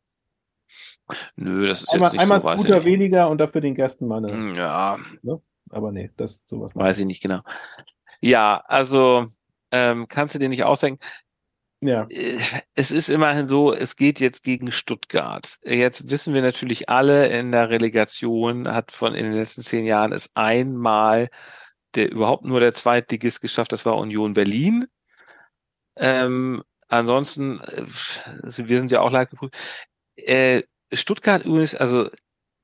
[1.35, 2.85] Nö, das ist Einmal, jetzt nicht einmal so, Scooter nicht.
[2.85, 4.33] weniger und dafür den Gästen mal eine.
[4.33, 4.97] Hm, Ja,
[5.69, 6.71] Aber nee, das sowas.
[6.73, 7.41] weiß ich nicht genau.
[8.21, 9.27] Ja, also
[9.71, 11.03] ähm, kannst du dir nicht ausdenken.
[11.81, 12.07] Ja.
[12.09, 12.39] Äh,
[12.75, 15.57] es ist immerhin so, es geht jetzt gegen Stuttgart.
[15.63, 20.13] Jetzt wissen wir natürlich alle, in der Relegation hat von in den letzten zehn Jahren
[20.13, 21.29] es einmal
[21.95, 24.87] der überhaupt nur der Zweitligist geschafft, das war Union Berlin.
[25.95, 27.85] Ähm, ansonsten, äh,
[28.43, 29.55] wir sind ja auch leid geprüft.
[30.15, 32.09] Äh, Stuttgart übrigens, also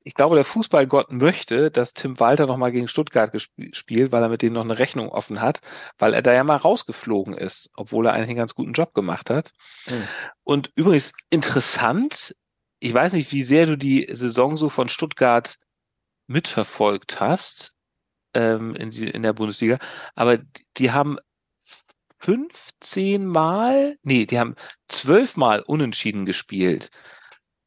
[0.04, 3.32] ich glaube, der Fußballgott möchte, dass Tim Walter nochmal gegen Stuttgart
[3.74, 5.62] spielt, weil er mit denen noch eine Rechnung offen hat,
[5.98, 9.30] weil er da ja mal rausgeflogen ist, obwohl er eigentlich einen ganz guten Job gemacht
[9.30, 9.52] hat.
[9.88, 10.08] Mhm.
[10.44, 12.36] Und übrigens interessant,
[12.80, 15.58] ich weiß nicht, wie sehr du die Saison so von Stuttgart
[16.28, 17.76] mitverfolgt hast
[18.34, 19.78] ähm, in, die, in der Bundesliga,
[20.16, 20.38] aber
[20.78, 21.18] die haben
[22.22, 24.56] 15 Mal, nee, die haben
[24.88, 26.90] zwölf Mal unentschieden gespielt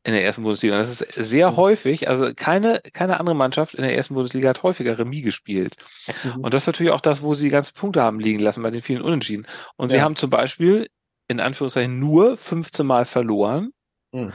[0.05, 0.77] in der ersten Bundesliga.
[0.77, 1.57] Das ist sehr mhm.
[1.57, 5.77] häufig, also keine, keine andere Mannschaft in der ersten Bundesliga hat häufiger Remis gespielt.
[6.25, 6.41] Mhm.
[6.41, 8.71] Und das ist natürlich auch das, wo sie die ganzen Punkte haben liegen lassen bei
[8.71, 9.47] den vielen Unentschieden.
[9.77, 9.99] Und ja.
[9.99, 10.89] sie haben zum Beispiel
[11.29, 13.73] in Anführungszeichen nur 15 Mal verloren.
[14.13, 14.33] Mhm.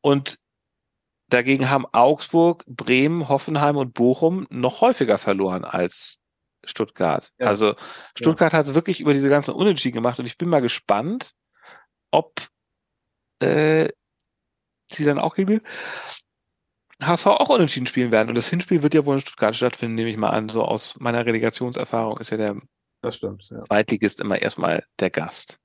[0.00, 0.38] Und
[1.34, 6.22] dagegen haben Augsburg, Bremen, Hoffenheim und Bochum noch häufiger verloren als
[6.64, 7.32] Stuttgart.
[7.38, 7.48] Ja.
[7.48, 7.74] Also
[8.16, 8.58] Stuttgart ja.
[8.60, 11.34] hat es wirklich über diese ganzen Unentschieden gemacht und ich bin mal gespannt,
[12.10, 12.48] ob
[13.40, 13.88] äh,
[14.90, 15.60] sie dann auch gegen
[17.02, 18.28] HSV auch unentschieden spielen werden.
[18.28, 20.48] Und das Hinspiel wird ja wohl in Stuttgart stattfinden, nehme ich mal an.
[20.48, 22.56] So aus meiner Relegationserfahrung ist ja der
[23.02, 23.62] das stimmt, ja.
[23.64, 25.58] Zweitligist immer erstmal der Gast.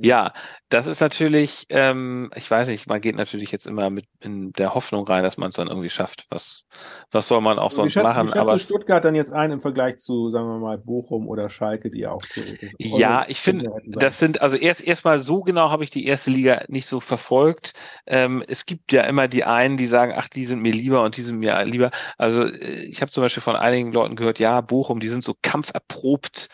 [0.00, 0.32] Ja,
[0.68, 4.74] das ist natürlich, ähm, ich weiß nicht, man geht natürlich jetzt immer mit in der
[4.74, 6.26] Hoffnung rein, dass man es dann irgendwie schafft.
[6.30, 6.66] Was,
[7.10, 8.28] was soll man auch sonst schätzt, machen?
[8.28, 11.90] Wie aber Stuttgart dann jetzt ein im Vergleich zu, sagen wir mal, Bochum oder Schalke,
[11.90, 12.72] die ja auch theoretisch.
[12.78, 16.64] Ja, ich finde, das sind, also erst erstmal so genau habe ich die erste Liga
[16.68, 17.72] nicht so verfolgt.
[18.06, 21.16] Ähm, es gibt ja immer die einen, die sagen, ach, die sind mir lieber und
[21.16, 21.90] die sind mir lieber.
[22.18, 25.34] Also äh, ich habe zum Beispiel von einigen Leuten gehört, ja, Bochum, die sind so
[25.40, 26.48] kampferprobt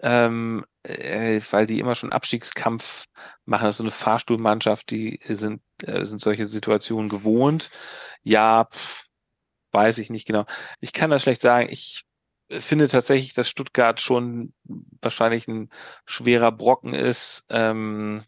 [0.00, 3.06] ähm, äh, weil die immer schon Abstiegskampf
[3.44, 3.64] machen.
[3.64, 7.70] Das ist so eine Fahrstuhlmannschaft, die sind, äh, sind solche Situationen gewohnt.
[8.22, 9.06] Ja, pff,
[9.72, 10.44] weiß ich nicht genau.
[10.80, 11.68] Ich kann das schlecht sagen.
[11.70, 12.04] Ich
[12.50, 14.52] finde tatsächlich, dass Stuttgart schon
[15.02, 15.70] wahrscheinlich ein
[16.06, 17.44] schwerer Brocken ist.
[17.50, 18.24] Ähm,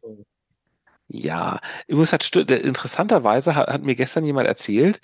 [1.09, 5.01] ja, übrigens hat Stutt interessanterweise hat, hat mir gestern jemand erzählt,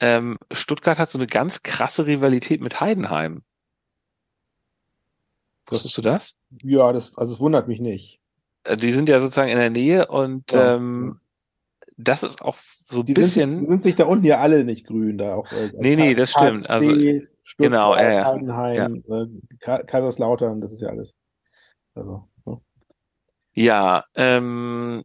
[0.00, 3.42] ähm, Stuttgart hat so eine ganz krasse Rivalität mit Heidenheim.
[5.68, 6.34] Wusstest du das?
[6.62, 8.20] Ja, das, also es wundert mich nicht.
[8.64, 10.76] Äh, die sind ja sozusagen in der Nähe und ja.
[10.76, 11.20] ähm,
[11.96, 13.56] das ist auch so ein bisschen.
[13.56, 15.50] Sind, sind sich da unten ja alle nicht grün da auch.
[15.50, 16.68] Äh, nee, nee, das stimmt.
[16.68, 16.90] Also
[17.58, 18.24] genau, ja, ja.
[18.26, 19.22] Heidenheim, ja.
[19.22, 21.14] Äh, Kaiserslautern, das ist ja alles.
[21.94, 22.28] Also.
[22.44, 22.62] So.
[23.54, 25.04] Ja, ähm,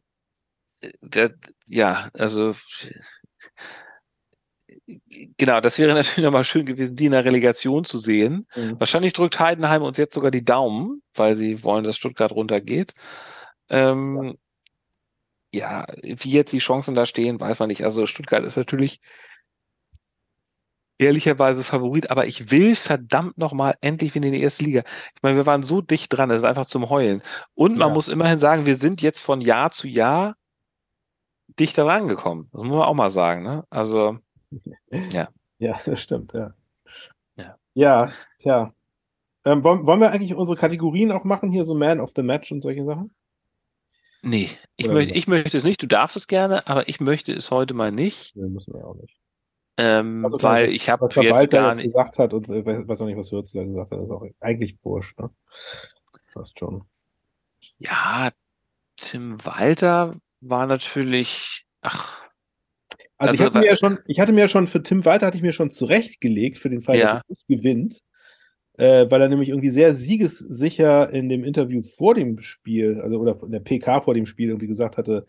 [1.01, 2.53] der, ja, also
[5.37, 8.47] genau, das wäre natürlich nochmal schön gewesen, die in der Relegation zu sehen.
[8.55, 8.79] Mhm.
[8.79, 12.93] Wahrscheinlich drückt Heidenheim uns jetzt sogar die Daumen, weil sie wollen, dass Stuttgart runtergeht.
[13.69, 14.37] Ähm,
[15.53, 15.85] ja.
[15.87, 17.83] ja, wie jetzt die Chancen da stehen, weiß man nicht.
[17.83, 18.99] Also Stuttgart ist natürlich
[21.01, 24.83] ehrlicherweise Favorit, aber ich will verdammt nochmal endlich wieder in die erste Liga.
[25.15, 27.23] Ich meine, wir waren so dicht dran, es ist einfach zum Heulen.
[27.55, 27.93] Und man ja.
[27.93, 30.35] muss immerhin sagen, wir sind jetzt von Jahr zu Jahr
[31.59, 32.49] dichter rangekommen.
[32.51, 33.65] Das muss man auch mal sagen, ne?
[33.69, 34.19] Also,
[35.11, 35.29] ja.
[35.59, 36.55] Ja, das stimmt, ja.
[37.35, 38.73] Ja, ja tja.
[39.45, 42.51] Ähm, wollen, wollen wir eigentlich unsere Kategorien auch machen, hier so Man of the Match
[42.51, 43.13] und solche Sachen?
[44.23, 45.81] Nee, ich, möchte, ich möchte es nicht.
[45.81, 48.35] Du darfst es gerne, aber ich möchte es heute mal nicht.
[48.35, 49.15] Nee, müssen wir auch nicht.
[49.77, 53.17] Ähm, also, weil ich habe jetzt gar nicht gesagt hat und äh, weiß auch nicht,
[53.17, 55.29] was Würzler gesagt hat, das ist auch eigentlich Bursch, ne?
[56.33, 56.83] Fast schon.
[57.77, 58.31] Ja,
[58.97, 62.21] Tim Walter war natürlich, ach,
[63.21, 65.27] also, also ich hatte mir ja schon, ich hatte mir ja schon für Tim Walter
[65.27, 67.05] hatte ich mir schon zurechtgelegt für den Fall, ja.
[67.05, 68.01] dass er nicht gewinnt,
[68.77, 73.37] äh, weil er nämlich irgendwie sehr siegessicher in dem Interview vor dem Spiel, also oder
[73.43, 75.27] in der PK vor dem Spiel irgendwie gesagt hatte,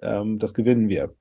[0.00, 1.14] ähm, das gewinnen wir.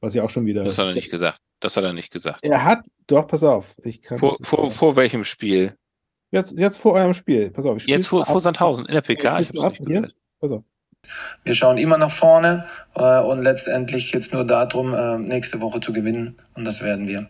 [0.00, 0.64] Was ja auch schon wieder.
[0.64, 1.38] Das hat er nicht gesagt.
[1.60, 2.40] Das hat er nicht gesagt.
[2.42, 3.74] Er hat, doch, pass auf.
[3.84, 5.76] Ich kann vor, vor, vor welchem Spiel?
[6.32, 7.50] Jetzt, jetzt vor eurem Spiel.
[7.50, 7.86] Pass auf.
[7.86, 9.40] jetzt vor, vor Sandhausen in der PK.
[9.40, 10.10] Ich, ich hab's nicht Hier?
[10.40, 10.64] Pass auf.
[11.44, 15.92] Wir schauen immer nach vorne äh, und letztendlich jetzt nur darum, äh, nächste Woche zu
[15.92, 17.28] gewinnen und das werden wir.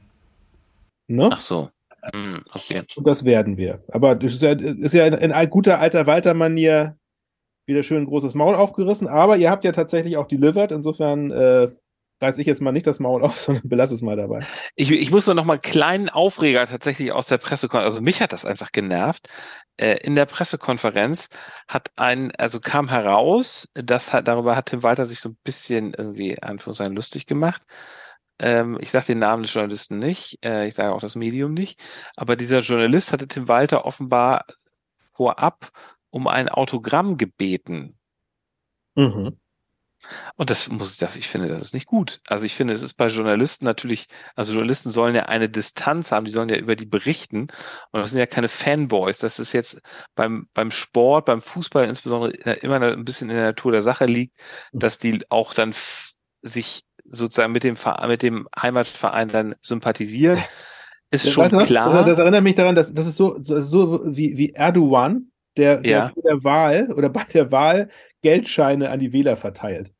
[1.08, 1.30] Ne?
[1.32, 1.70] Ach so.
[2.14, 2.82] Hm, okay.
[2.96, 3.82] Und das werden wir.
[3.88, 6.96] Aber das ist ja, ist ja in, in guter alter Walter-Manier
[7.66, 9.06] wieder schön ein großes Maul aufgerissen.
[9.06, 10.72] Aber ihr habt ja tatsächlich auch delivered.
[10.72, 11.68] Insofern äh,
[12.22, 14.46] reiß ich jetzt mal nicht das Maul auf, sondern belasse es mal dabei.
[14.74, 18.22] Ich, ich muss nur noch mal einen kleinen Aufreger tatsächlich aus der Pressekonferenz, also mich
[18.22, 19.28] hat das einfach genervt.
[19.76, 21.28] Äh, in der Pressekonferenz
[21.68, 25.94] hat ein, also kam heraus, dass hat, darüber hat Tim Walter sich so ein bisschen
[25.94, 27.62] irgendwie Anführungszeichen lustig gemacht.
[28.38, 31.80] Ähm, ich sage den Namen des Journalisten nicht, äh, ich sage auch das Medium nicht,
[32.16, 34.46] aber dieser Journalist hatte Tim Walter offenbar
[35.12, 35.70] vorab
[36.10, 37.98] um ein Autogramm gebeten
[38.96, 39.38] Mhm.
[40.36, 42.20] Und das muss ich, ich finde, das ist nicht gut.
[42.26, 46.24] Also ich finde, es ist bei Journalisten natürlich, also Journalisten sollen ja eine Distanz haben,
[46.24, 47.48] die sollen ja über die berichten.
[47.90, 49.18] Und das sind ja keine Fanboys.
[49.18, 49.80] Das ist jetzt
[50.14, 54.36] beim, beim Sport, beim Fußball insbesondere immer ein bisschen in der Natur der Sache liegt,
[54.72, 55.74] dass die auch dann
[56.42, 60.42] sich sozusagen mit dem, mit dem Heimatverein dann sympathisieren.
[61.10, 62.04] Ist Ja, schon klar.
[62.04, 65.90] Das erinnert mich daran, dass das ist so, so, so wie, wie Erdogan, der, der
[65.90, 66.08] Ja.
[66.14, 67.90] vor der Wahl oder bei der Wahl
[68.22, 69.92] Geldscheine an die Wähler verteilt.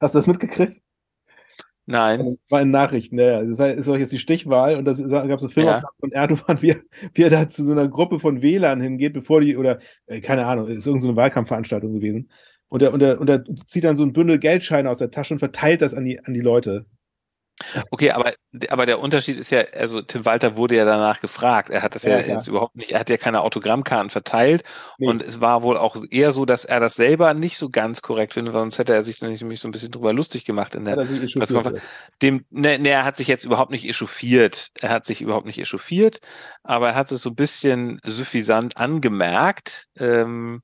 [0.00, 0.80] Hast du das mitgekriegt?
[1.86, 2.38] Nein.
[2.48, 3.44] War in Nachrichten, ja.
[3.44, 6.62] Das war, ist auch jetzt die Stichwahl und da gab es eine Filmaufnahme von Erdogan,
[6.62, 9.78] wie, er- wie er da zu so einer Gruppe von Wählern hingeht, bevor die, oder
[10.06, 12.30] äh, keine Ahnung, ist irgendeine so Wahlkampfveranstaltung gewesen.
[12.68, 15.34] Und er, und, er, und er zieht dann so ein Bündel Geldscheine aus der Tasche
[15.34, 16.86] und verteilt das an die, an die Leute.
[17.90, 18.32] Okay, aber,
[18.68, 21.70] aber der Unterschied ist ja, also Tim Walter wurde ja danach gefragt.
[21.70, 24.64] Er hat das ja, Ja, jetzt überhaupt nicht, er hat ja keine Autogrammkarten verteilt.
[24.98, 25.06] Nee.
[25.08, 28.34] Und es war wohl auch eher so, dass er das selber nicht so ganz korrekt
[28.34, 31.06] findet, sonst hätte er sich nämlich so ein bisschen drüber lustig gemacht in der er.
[31.36, 31.80] Pressekonferenz.
[32.22, 34.70] Dem, ne, ne, er hat sich jetzt überhaupt nicht echauffiert.
[34.80, 36.20] Er hat sich überhaupt nicht echauffiert,
[36.62, 39.86] aber er hat es so ein bisschen suffisant angemerkt.
[39.96, 40.62] Ähm,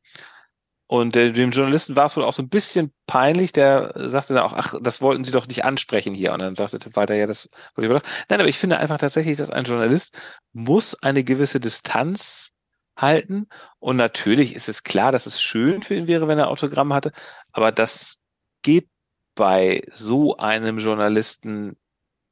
[0.90, 4.42] und äh, dem Journalisten war es wohl auch so ein bisschen peinlich, der sagte dann
[4.42, 6.32] auch, ach, das wollten Sie doch nicht ansprechen hier.
[6.32, 8.10] Und dann sagte Walter, ja, das wollte ich doch.
[8.28, 10.18] Nein, aber ich finde einfach tatsächlich, dass ein Journalist
[10.52, 12.50] muss eine gewisse Distanz
[12.96, 13.46] halten.
[13.78, 17.12] Und natürlich ist es klar, dass es schön für ihn wäre, wenn er Autogramm hatte,
[17.52, 18.18] aber das
[18.62, 18.88] geht
[19.36, 21.76] bei so einem Journalisten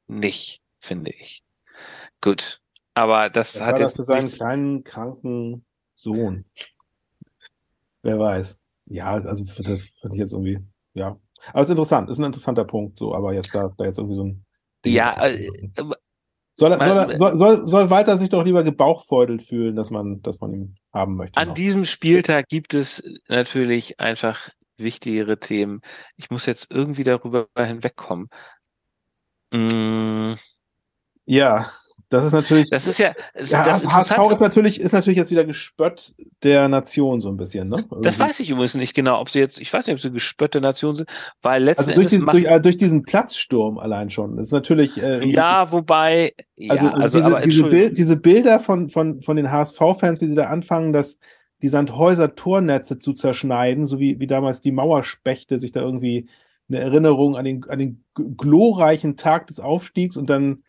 [0.07, 1.45] nicht, finde ich.
[2.19, 2.59] Gut.
[2.93, 6.43] Aber das Das hat war das jetzt für seinen kleinen, kranken Sohn.
[8.03, 8.59] Wer weiß.
[8.85, 9.79] Ja, also das finde
[10.13, 10.59] ich jetzt irgendwie,
[10.93, 11.19] ja.
[11.53, 14.15] Aber es ist interessant, ist ein interessanter Punkt, so, aber jetzt da, da jetzt irgendwie
[14.15, 14.45] so ein
[14.85, 15.49] Ding- Ja, äh,
[16.55, 20.21] soll, er, soll, man- soll, soll, soll Walter sich doch lieber gebauchfeudelt fühlen, dass man,
[20.21, 21.37] dass man ihn haben möchte.
[21.39, 21.53] An noch.
[21.53, 25.81] diesem Spieltag gibt es natürlich einfach wichtigere Themen.
[26.17, 28.29] Ich muss jetzt irgendwie darüber hinwegkommen.
[29.51, 30.33] Mm,
[31.25, 31.69] Ja,
[32.09, 32.69] das ist natürlich.
[32.69, 36.67] Das ist ja, es- ja, das HSV ist natürlich, ist natürlich jetzt wieder Gespött der
[36.67, 37.77] Nation so ein bisschen, ne?
[37.77, 38.19] das Irgendwie.
[38.19, 40.95] weiß ich übrigens nicht genau, ob sie jetzt, ich weiß nicht, ob sie gespötte Nation
[40.95, 41.09] sind,
[41.41, 44.37] weil letzten Also durch, diesen, durch, äh, durch diesen Platzsturm allein schon.
[44.37, 45.01] Das ist natürlich.
[45.01, 49.37] Äh, ja, wobei, ja, Also, also, also, diese, diese, Bild, diese Bilder von, von, von
[49.37, 51.19] den HSV-Fans, wie sie da anfangen, dass
[51.61, 56.27] die Sandhäuser Tornetze zu zerschneiden, so wie, wie damals die Mauerspechte sich da irgendwie
[56.69, 58.03] eine Erinnerung an den, an den
[58.37, 60.63] glorreichen Tag des Aufstiegs und dann,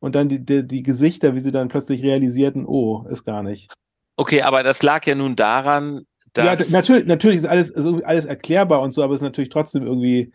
[0.00, 3.72] und dann die, die, die Gesichter, wie sie dann plötzlich realisierten, oh, ist gar nicht.
[4.16, 6.02] okay, aber das lag ja nun daran,
[6.36, 9.24] Ja, dass, d- natürlich, natürlich ist alles, ist alles erklärbar und so, aber es ist
[9.24, 10.32] natürlich trotzdem irgendwie,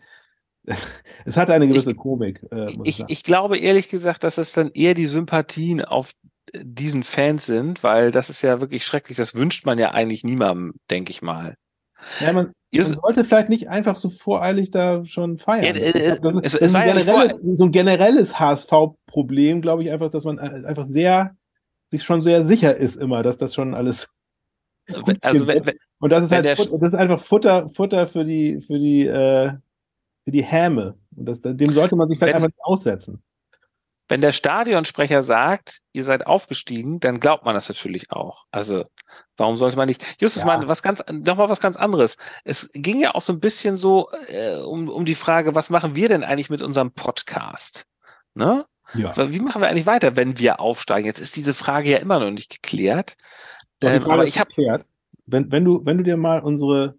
[1.24, 4.52] es hat eine gewisse Ich- Komik, äh, ich ich, ich glaube ehrlich gesagt, dass es
[4.52, 6.12] dann eher die Sympathien auf
[6.54, 9.16] diesen Fans sind, weil das ist ja wirklich schrecklich.
[9.16, 11.56] Das wünscht man ja eigentlich niemandem, denke ich mal.
[12.20, 15.64] Ja, man, man sollte vielleicht nicht einfach so voreilig da schon feiern.
[15.64, 19.60] Ja, äh, glaub, es- das, es das ist war ein generelles, so ein generelles HSV-Problem,
[19.62, 21.36] glaube ich, einfach, dass man einfach sehr,
[21.90, 24.08] sich schon sehr sicher ist immer, dass das schon alles
[25.22, 25.66] Also wenn, wird.
[25.66, 28.78] wenn, Und das ist halt der Fut- das ist einfach Futter, Futter für die, für
[28.78, 29.52] die, äh,
[30.24, 30.96] für die Häme.
[31.16, 33.22] Und das, dem sollte man sich vielleicht Wenn- einfach nicht aussetzen.
[34.12, 38.44] Wenn der Stadionsprecher sagt, ihr seid aufgestiegen, dann glaubt man das natürlich auch.
[38.50, 38.84] Also
[39.38, 40.04] warum sollte man nicht?
[40.20, 40.48] Justus, Ja.
[40.48, 42.18] mal was ganz, noch mal was ganz anderes.
[42.44, 45.96] Es ging ja auch so ein bisschen so äh, um, um die Frage, was machen
[45.96, 47.86] wir denn eigentlich mit unserem Podcast?
[48.34, 48.66] Ne?
[48.92, 49.16] Ja.
[49.32, 51.06] Wie machen wir eigentlich weiter, wenn wir aufsteigen?
[51.06, 53.16] Jetzt ist diese Frage ja immer noch nicht geklärt.
[53.80, 54.84] Ähm, aber ich habe geklärt.
[55.24, 56.96] Wenn, wenn, du, wenn du dir mal unsere,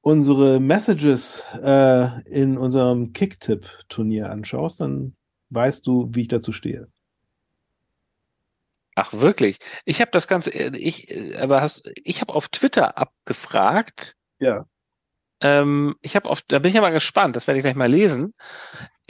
[0.00, 5.16] unsere Messages äh, in unserem Kicktipp-Turnier anschaust, dann
[5.50, 6.88] weißt du, wie ich dazu stehe.
[8.94, 9.58] Ach wirklich?
[9.84, 14.16] Ich habe das Ganze, äh, ich, äh, aber hast, ich habe auf Twitter abgefragt.
[14.40, 14.66] Ja.
[15.40, 17.36] Ähm, ich habe auf, da bin ich ja mal gespannt.
[17.36, 18.34] Das werde ich gleich mal lesen.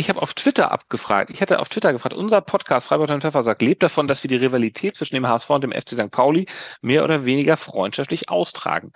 [0.01, 1.29] Ich habe auf Twitter abgefragt.
[1.29, 2.15] Ich hatte auf Twitter gefragt.
[2.15, 5.65] Unser Podcast Freiburg und Pfeffersack lebt davon, dass wir die Rivalität zwischen dem HSV und
[5.65, 6.13] dem FC St.
[6.13, 6.47] Pauli
[6.81, 8.93] mehr oder weniger freundschaftlich austragen.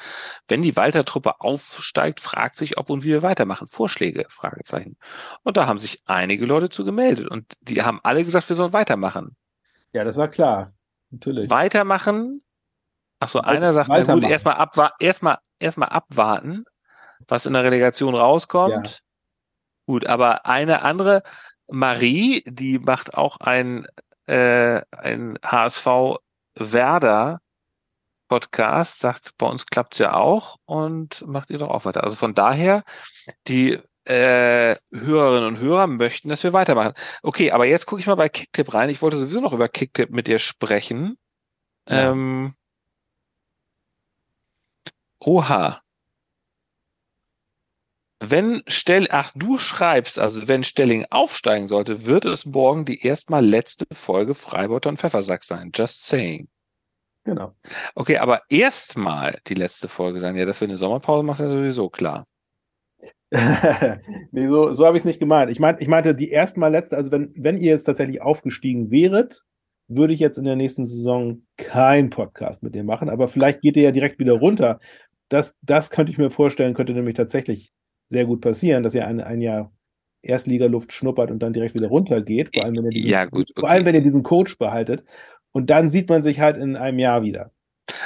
[0.47, 3.67] Wenn die Walter-Truppe aufsteigt, fragt sich, ob und wie wir weitermachen.
[3.67, 4.27] Vorschläge?
[4.29, 4.97] Fragezeichen.
[5.43, 8.73] Und da haben sich einige Leute zu gemeldet und die haben alle gesagt, wir sollen
[8.73, 9.37] weitermachen.
[9.93, 10.73] Ja, das war klar.
[11.11, 11.51] Natürlich.
[11.51, 12.45] Weitermachen.
[13.19, 16.65] Ach so, einer sagt, na gut, erstmal abwa erstmal, erstmal abwarten,
[17.27, 18.88] was in der Relegation rauskommt.
[18.88, 19.12] Ja.
[19.87, 21.23] Gut, aber eine andere,
[21.68, 23.87] Marie, die macht auch ein,
[24.27, 26.18] äh, ein HSV
[26.55, 27.40] Werder
[28.29, 32.03] Podcast, sagt, bei uns klappt's ja auch und macht ihr doch auch weiter.
[32.03, 32.83] Also von daher,
[33.47, 36.95] die äh, Hörerinnen und Hörer möchten, dass wir weitermachen.
[37.23, 38.88] Okay, aber jetzt gucke ich mal bei Kicktip rein.
[38.90, 41.18] Ich wollte sowieso noch über Kicktip mit dir sprechen.
[41.87, 42.11] Ja.
[42.11, 42.55] Ähm,
[45.21, 45.82] oha.
[48.24, 53.44] Wenn Stell, ach, du schreibst, also wenn Stelling aufsteigen sollte, wird es morgen die erstmal
[53.44, 55.72] letzte Folge Freibeuter und Pfeffersack sein.
[55.74, 56.46] Just saying.
[57.24, 57.54] Genau.
[57.96, 60.37] Okay, aber erstmal die letzte Folge sein.
[60.37, 62.26] Ja, dass wir eine Sommerpause machen, ist ja sowieso klar.
[64.30, 65.50] nee, so, so habe ich es nicht gemeint.
[65.50, 69.42] Ich, mein, ich meinte die erstmal letzte, also wenn, wenn ihr jetzt tatsächlich aufgestiegen wäret,
[69.88, 73.76] würde ich jetzt in der nächsten Saison kein Podcast mit dir machen, aber vielleicht geht
[73.76, 74.78] ihr ja direkt wieder runter.
[75.28, 77.72] Das, das könnte ich mir vorstellen, könnte nämlich tatsächlich
[78.12, 79.72] sehr gut passieren, dass ihr ein, ein Jahr
[80.20, 82.51] Erstligaluft schnuppert und dann direkt wieder runtergeht.
[82.55, 83.72] Vor allem, wenn ihr diesen, Ja, gut, vor okay.
[83.72, 85.03] allem, wenn ihr diesen Coach behaltet.
[85.51, 87.51] Und dann sieht man sich halt in einem Jahr wieder.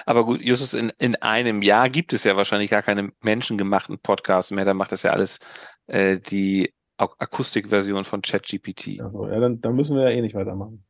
[0.06, 4.50] Aber gut, Justus, in, in einem Jahr gibt es ja wahrscheinlich gar keine menschengemachten Podcasts
[4.50, 4.64] mehr.
[4.64, 5.38] Da macht das ja alles
[5.88, 9.00] äh, die Ak Akustikversion von ChatGPT.
[9.00, 10.84] Also, ja, dann, dann müssen wir ja eh nicht weitermachen.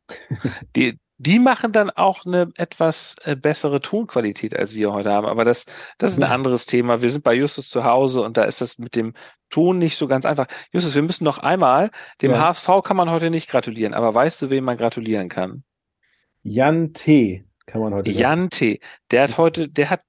[0.77, 5.27] Die, die machen dann auch eine etwas äh, bessere Tonqualität, als wir heute haben.
[5.27, 5.65] Aber das,
[5.99, 7.01] das ist ein anderes Thema.
[7.01, 9.15] Wir sind bei Justus zu Hause und da ist das mit dem
[9.49, 10.47] Ton nicht so ganz einfach.
[10.73, 12.41] Justus, wir müssen noch einmal, dem Ja.
[12.49, 15.65] HSV kann man heute nicht gratulieren, aber weißt du, wem man gratulieren kann?
[16.43, 17.45] Jan T.
[17.65, 18.21] kann man heute sagen.
[18.23, 18.81] Jan T.
[19.11, 20.03] Der hat heute, der hat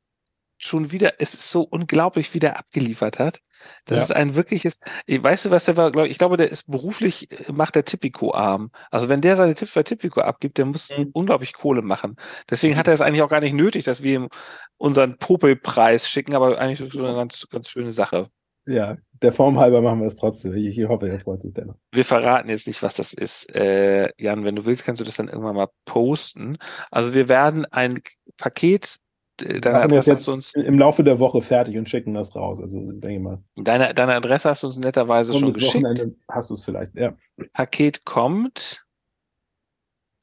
[0.58, 3.42] schon wieder, es ist so unglaublich, wie der abgeliefert hat.
[3.86, 4.04] Das Ja.
[4.06, 7.30] ist ein wirkliches, ich- weißt du, was der war, glaub, ich glaube, der ist beruflich,
[7.32, 8.72] äh, macht der Tipico-Arm.
[8.92, 11.10] Also wenn der seine Tipps bei Tipico abgibt, der muss Mhm.
[11.14, 12.16] unglaublich Kohle machen.
[12.50, 14.30] Deswegen hat er es eigentlich auch gar nicht nötig, dass wir ihm
[14.78, 18.30] unseren Popelpreis schicken, aber eigentlich ist es so eine ganz, ganz schöne Sache.
[18.66, 20.54] Ja, der Form halber machen wir es trotzdem.
[20.54, 21.76] Ich, ich hoffe, er freut sich dennoch.
[21.92, 23.50] Wir verraten jetzt nicht, was das ist.
[23.56, 26.58] Äh, Jan, wenn du willst, kannst du das dann irgendwann mal posten.
[26.92, 28.02] Also wir werden ein
[28.38, 28.98] Paket,
[29.38, 32.36] deine Machen Adresse jetzt hast du uns, im Laufe der Woche fertig und schicken das
[32.36, 32.62] raus.
[32.62, 33.40] Also denke ich mal.
[33.56, 35.84] deine, deine Adresse hast du uns netterweise schon Kommendes geschickt.
[35.84, 36.98] Wochenende hast du es vielleicht.
[36.98, 37.14] Ja.
[37.54, 38.84] Paket kommt.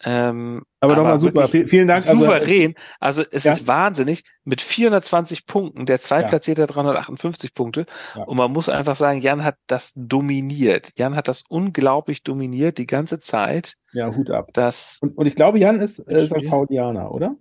[0.07, 1.49] Ähm, Aber, nochmal super.
[1.49, 2.07] Vielen, Dank.
[2.07, 2.75] Also, souverän.
[3.01, 3.55] Also es Ja.
[3.55, 4.25] ist wahnsinnig.
[4.45, 7.87] Mit 420 Punkten, der Zweitplatzierte hat 358 Punkte.
[8.15, 8.25] Ja.
[8.25, 10.93] Und man muss einfach sagen, Jan hat das dominiert.
[10.97, 13.77] Jan hat das unglaublich dominiert die ganze Zeit.
[13.93, 14.51] ja, Hut ab.
[14.53, 16.45] Das, Und, und ich glaube, Jan ist äh, St.
[16.51, 17.37] Paulianer, oder?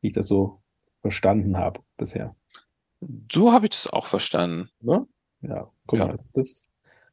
[0.00, 0.60] Wie ich das so
[1.00, 2.34] verstanden habe bisher.
[3.32, 4.70] so habe ich das auch verstanden.
[4.80, 5.06] Ne?
[5.42, 6.06] Ja, guck Ja.
[6.06, 6.18] mal.
[6.34, 6.66] Das,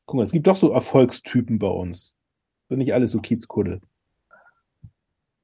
[0.05, 2.15] guck mal, es gibt doch so Erfolgstypen bei uns.
[2.69, 3.81] Sind nicht alles so Kiezkuddel.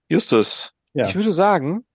[0.10, 1.06] Justus, Ja.
[1.06, 1.86] ich würde sagen,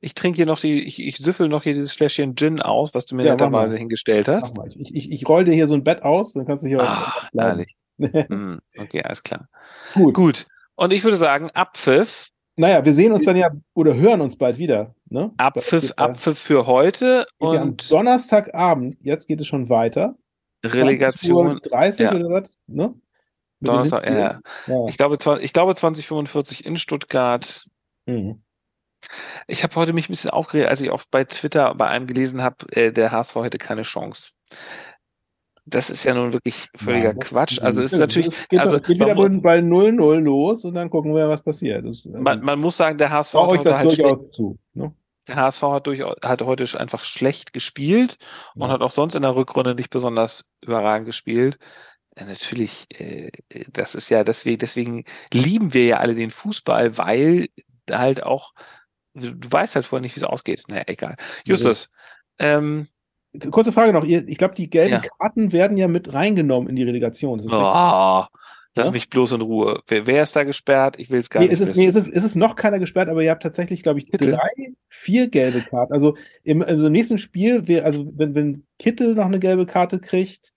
[0.00, 3.06] ich trinke hier noch die, ich, ich süffel noch hier dieses Fläschchen Gin aus, was
[3.06, 4.58] du mir Ja, netterweise hingestellt hast.
[4.74, 7.28] Ich, ich, ich roll dir hier so ein Bett aus, dann kannst du hier Ah,
[7.32, 7.48] bleiben.
[7.48, 7.76] herrlich.
[8.28, 9.48] Hm, okay, alles klar.
[9.94, 10.14] Gut.
[10.14, 10.46] Gut.
[10.74, 12.30] Und ich würde sagen, Abpfiff,
[12.62, 14.94] Naja, wir sehen uns dann ja oder hören uns bald wieder.
[15.10, 15.32] Ne?
[15.36, 20.14] Abpfiff, Abpfiff für heute ja am und Donnerstagabend, jetzt geht es schon weiter.
[20.64, 22.14] Relegation 30 ja.
[22.14, 22.56] oder was?
[22.68, 22.94] Ne?
[23.58, 24.40] Mit Donnerstag, ja.
[24.68, 24.86] Ja.
[24.86, 27.66] Ich glaube, 20, ich glaube 2045 in Stuttgart.
[28.06, 28.44] Mhm.
[29.48, 32.42] Ich habe heute mich ein bisschen aufgeregt, als ich auf bei Twitter bei einem gelesen
[32.42, 34.30] habe, äh, der HSV hätte keine Chance.
[35.64, 37.60] Das ist ja nun wirklich völliger Ja, das- Quatsch.
[37.62, 40.74] Also es ist natürlich, Es geht, also es geht wieder mu- bei 0-0 los und
[40.74, 41.84] dann gucken wir, was passiert.
[41.86, 44.58] Das, man, man muss sagen, der HSV hat heute halt durchaus zu.
[44.74, 44.92] Ne?
[45.28, 48.16] der HSV hat durchaus, hat heute einfach schlecht gespielt
[48.56, 48.68] und Ja.
[48.70, 51.58] hat auch sonst in der Rückrunde nicht besonders überragend gespielt.
[52.18, 53.30] Ja, natürlich, äh,
[53.72, 57.48] das ist ja deswegen, deswegen lieben wir ja alle den Fußball, weil
[57.88, 58.52] halt auch,
[59.14, 60.64] du, du weißt halt vorher nicht, wie es ausgeht.
[60.66, 61.14] Naja, egal.
[61.44, 61.90] Justus,
[62.40, 62.88] ähm,
[63.50, 64.04] Kurze Frage noch.
[64.04, 65.02] Ich glaube, die gelben Ja.
[65.18, 67.38] Karten werden ja mit reingenommen in die Relegation.
[67.38, 67.50] Das oh,
[68.74, 68.90] lass Ja?
[68.90, 69.80] mich bloß in Ruhe.
[69.88, 70.98] Wer, wer ist da gesperrt?
[70.98, 71.80] Ich will es gar Nee, nicht ist es, wissen.
[71.80, 74.32] nee, ist es, ist es noch keiner gesperrt, aber ihr habt tatsächlich, glaube ich, Kittel?
[74.32, 75.94] drei, vier gelbe Karten.
[75.94, 80.52] Also im, im nächsten Spiel, wär, also wenn, wenn Kittel noch eine gelbe Karte kriegt,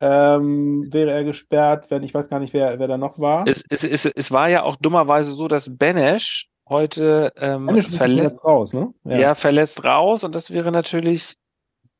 [0.00, 3.46] ähm, wäre er gesperrt, wenn ich weiß gar nicht, wer, wer da noch war.
[3.46, 8.72] es, es, es, es war ja auch dummerweise so, dass Benesch heute ähm, verletzt, raus,
[8.74, 8.92] ne?
[9.04, 9.34] ja.
[9.34, 11.36] verletzt raus und das wäre natürlich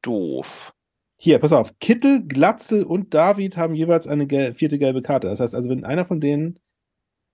[0.05, 0.73] doof.
[1.17, 1.79] Hier, pass auf.
[1.79, 5.29] Kittel, Glatzel und David haben jeweils eine gel vierte gelbe Karte.
[5.29, 6.59] Das heißt also, wenn einer von denen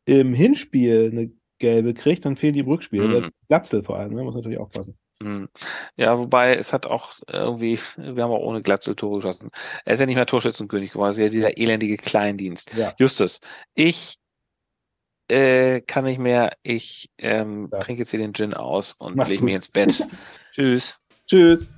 [0.07, 3.03] im Hinspiel eine gelbe kriegt, dann fehlen die im Rückspiel.
[3.03, 3.13] Mhm.
[3.13, 4.23] Der Glatzel vor allem, ne?
[4.23, 4.97] muss natürlich aufpassen.
[5.23, 5.49] Hm.
[5.97, 9.51] Ja, wobei es hat auch irgendwie, wir haben auch ohne Glatzel Tore geschossen.
[9.85, 12.75] Er ist ja nicht mehr Torschützenkönig geworden, es ist ja dieser elendige Kleindienst.
[12.75, 12.95] Ja.
[12.99, 13.41] Justus,
[13.75, 14.15] ich
[15.29, 17.81] äh, kann nicht mehr, ich ähm, Ja.
[17.81, 20.03] trinke jetzt hier den Gin aus und lege mich ins Bett.
[20.53, 20.99] Tschüss.
[21.27, 21.71] Tschüss.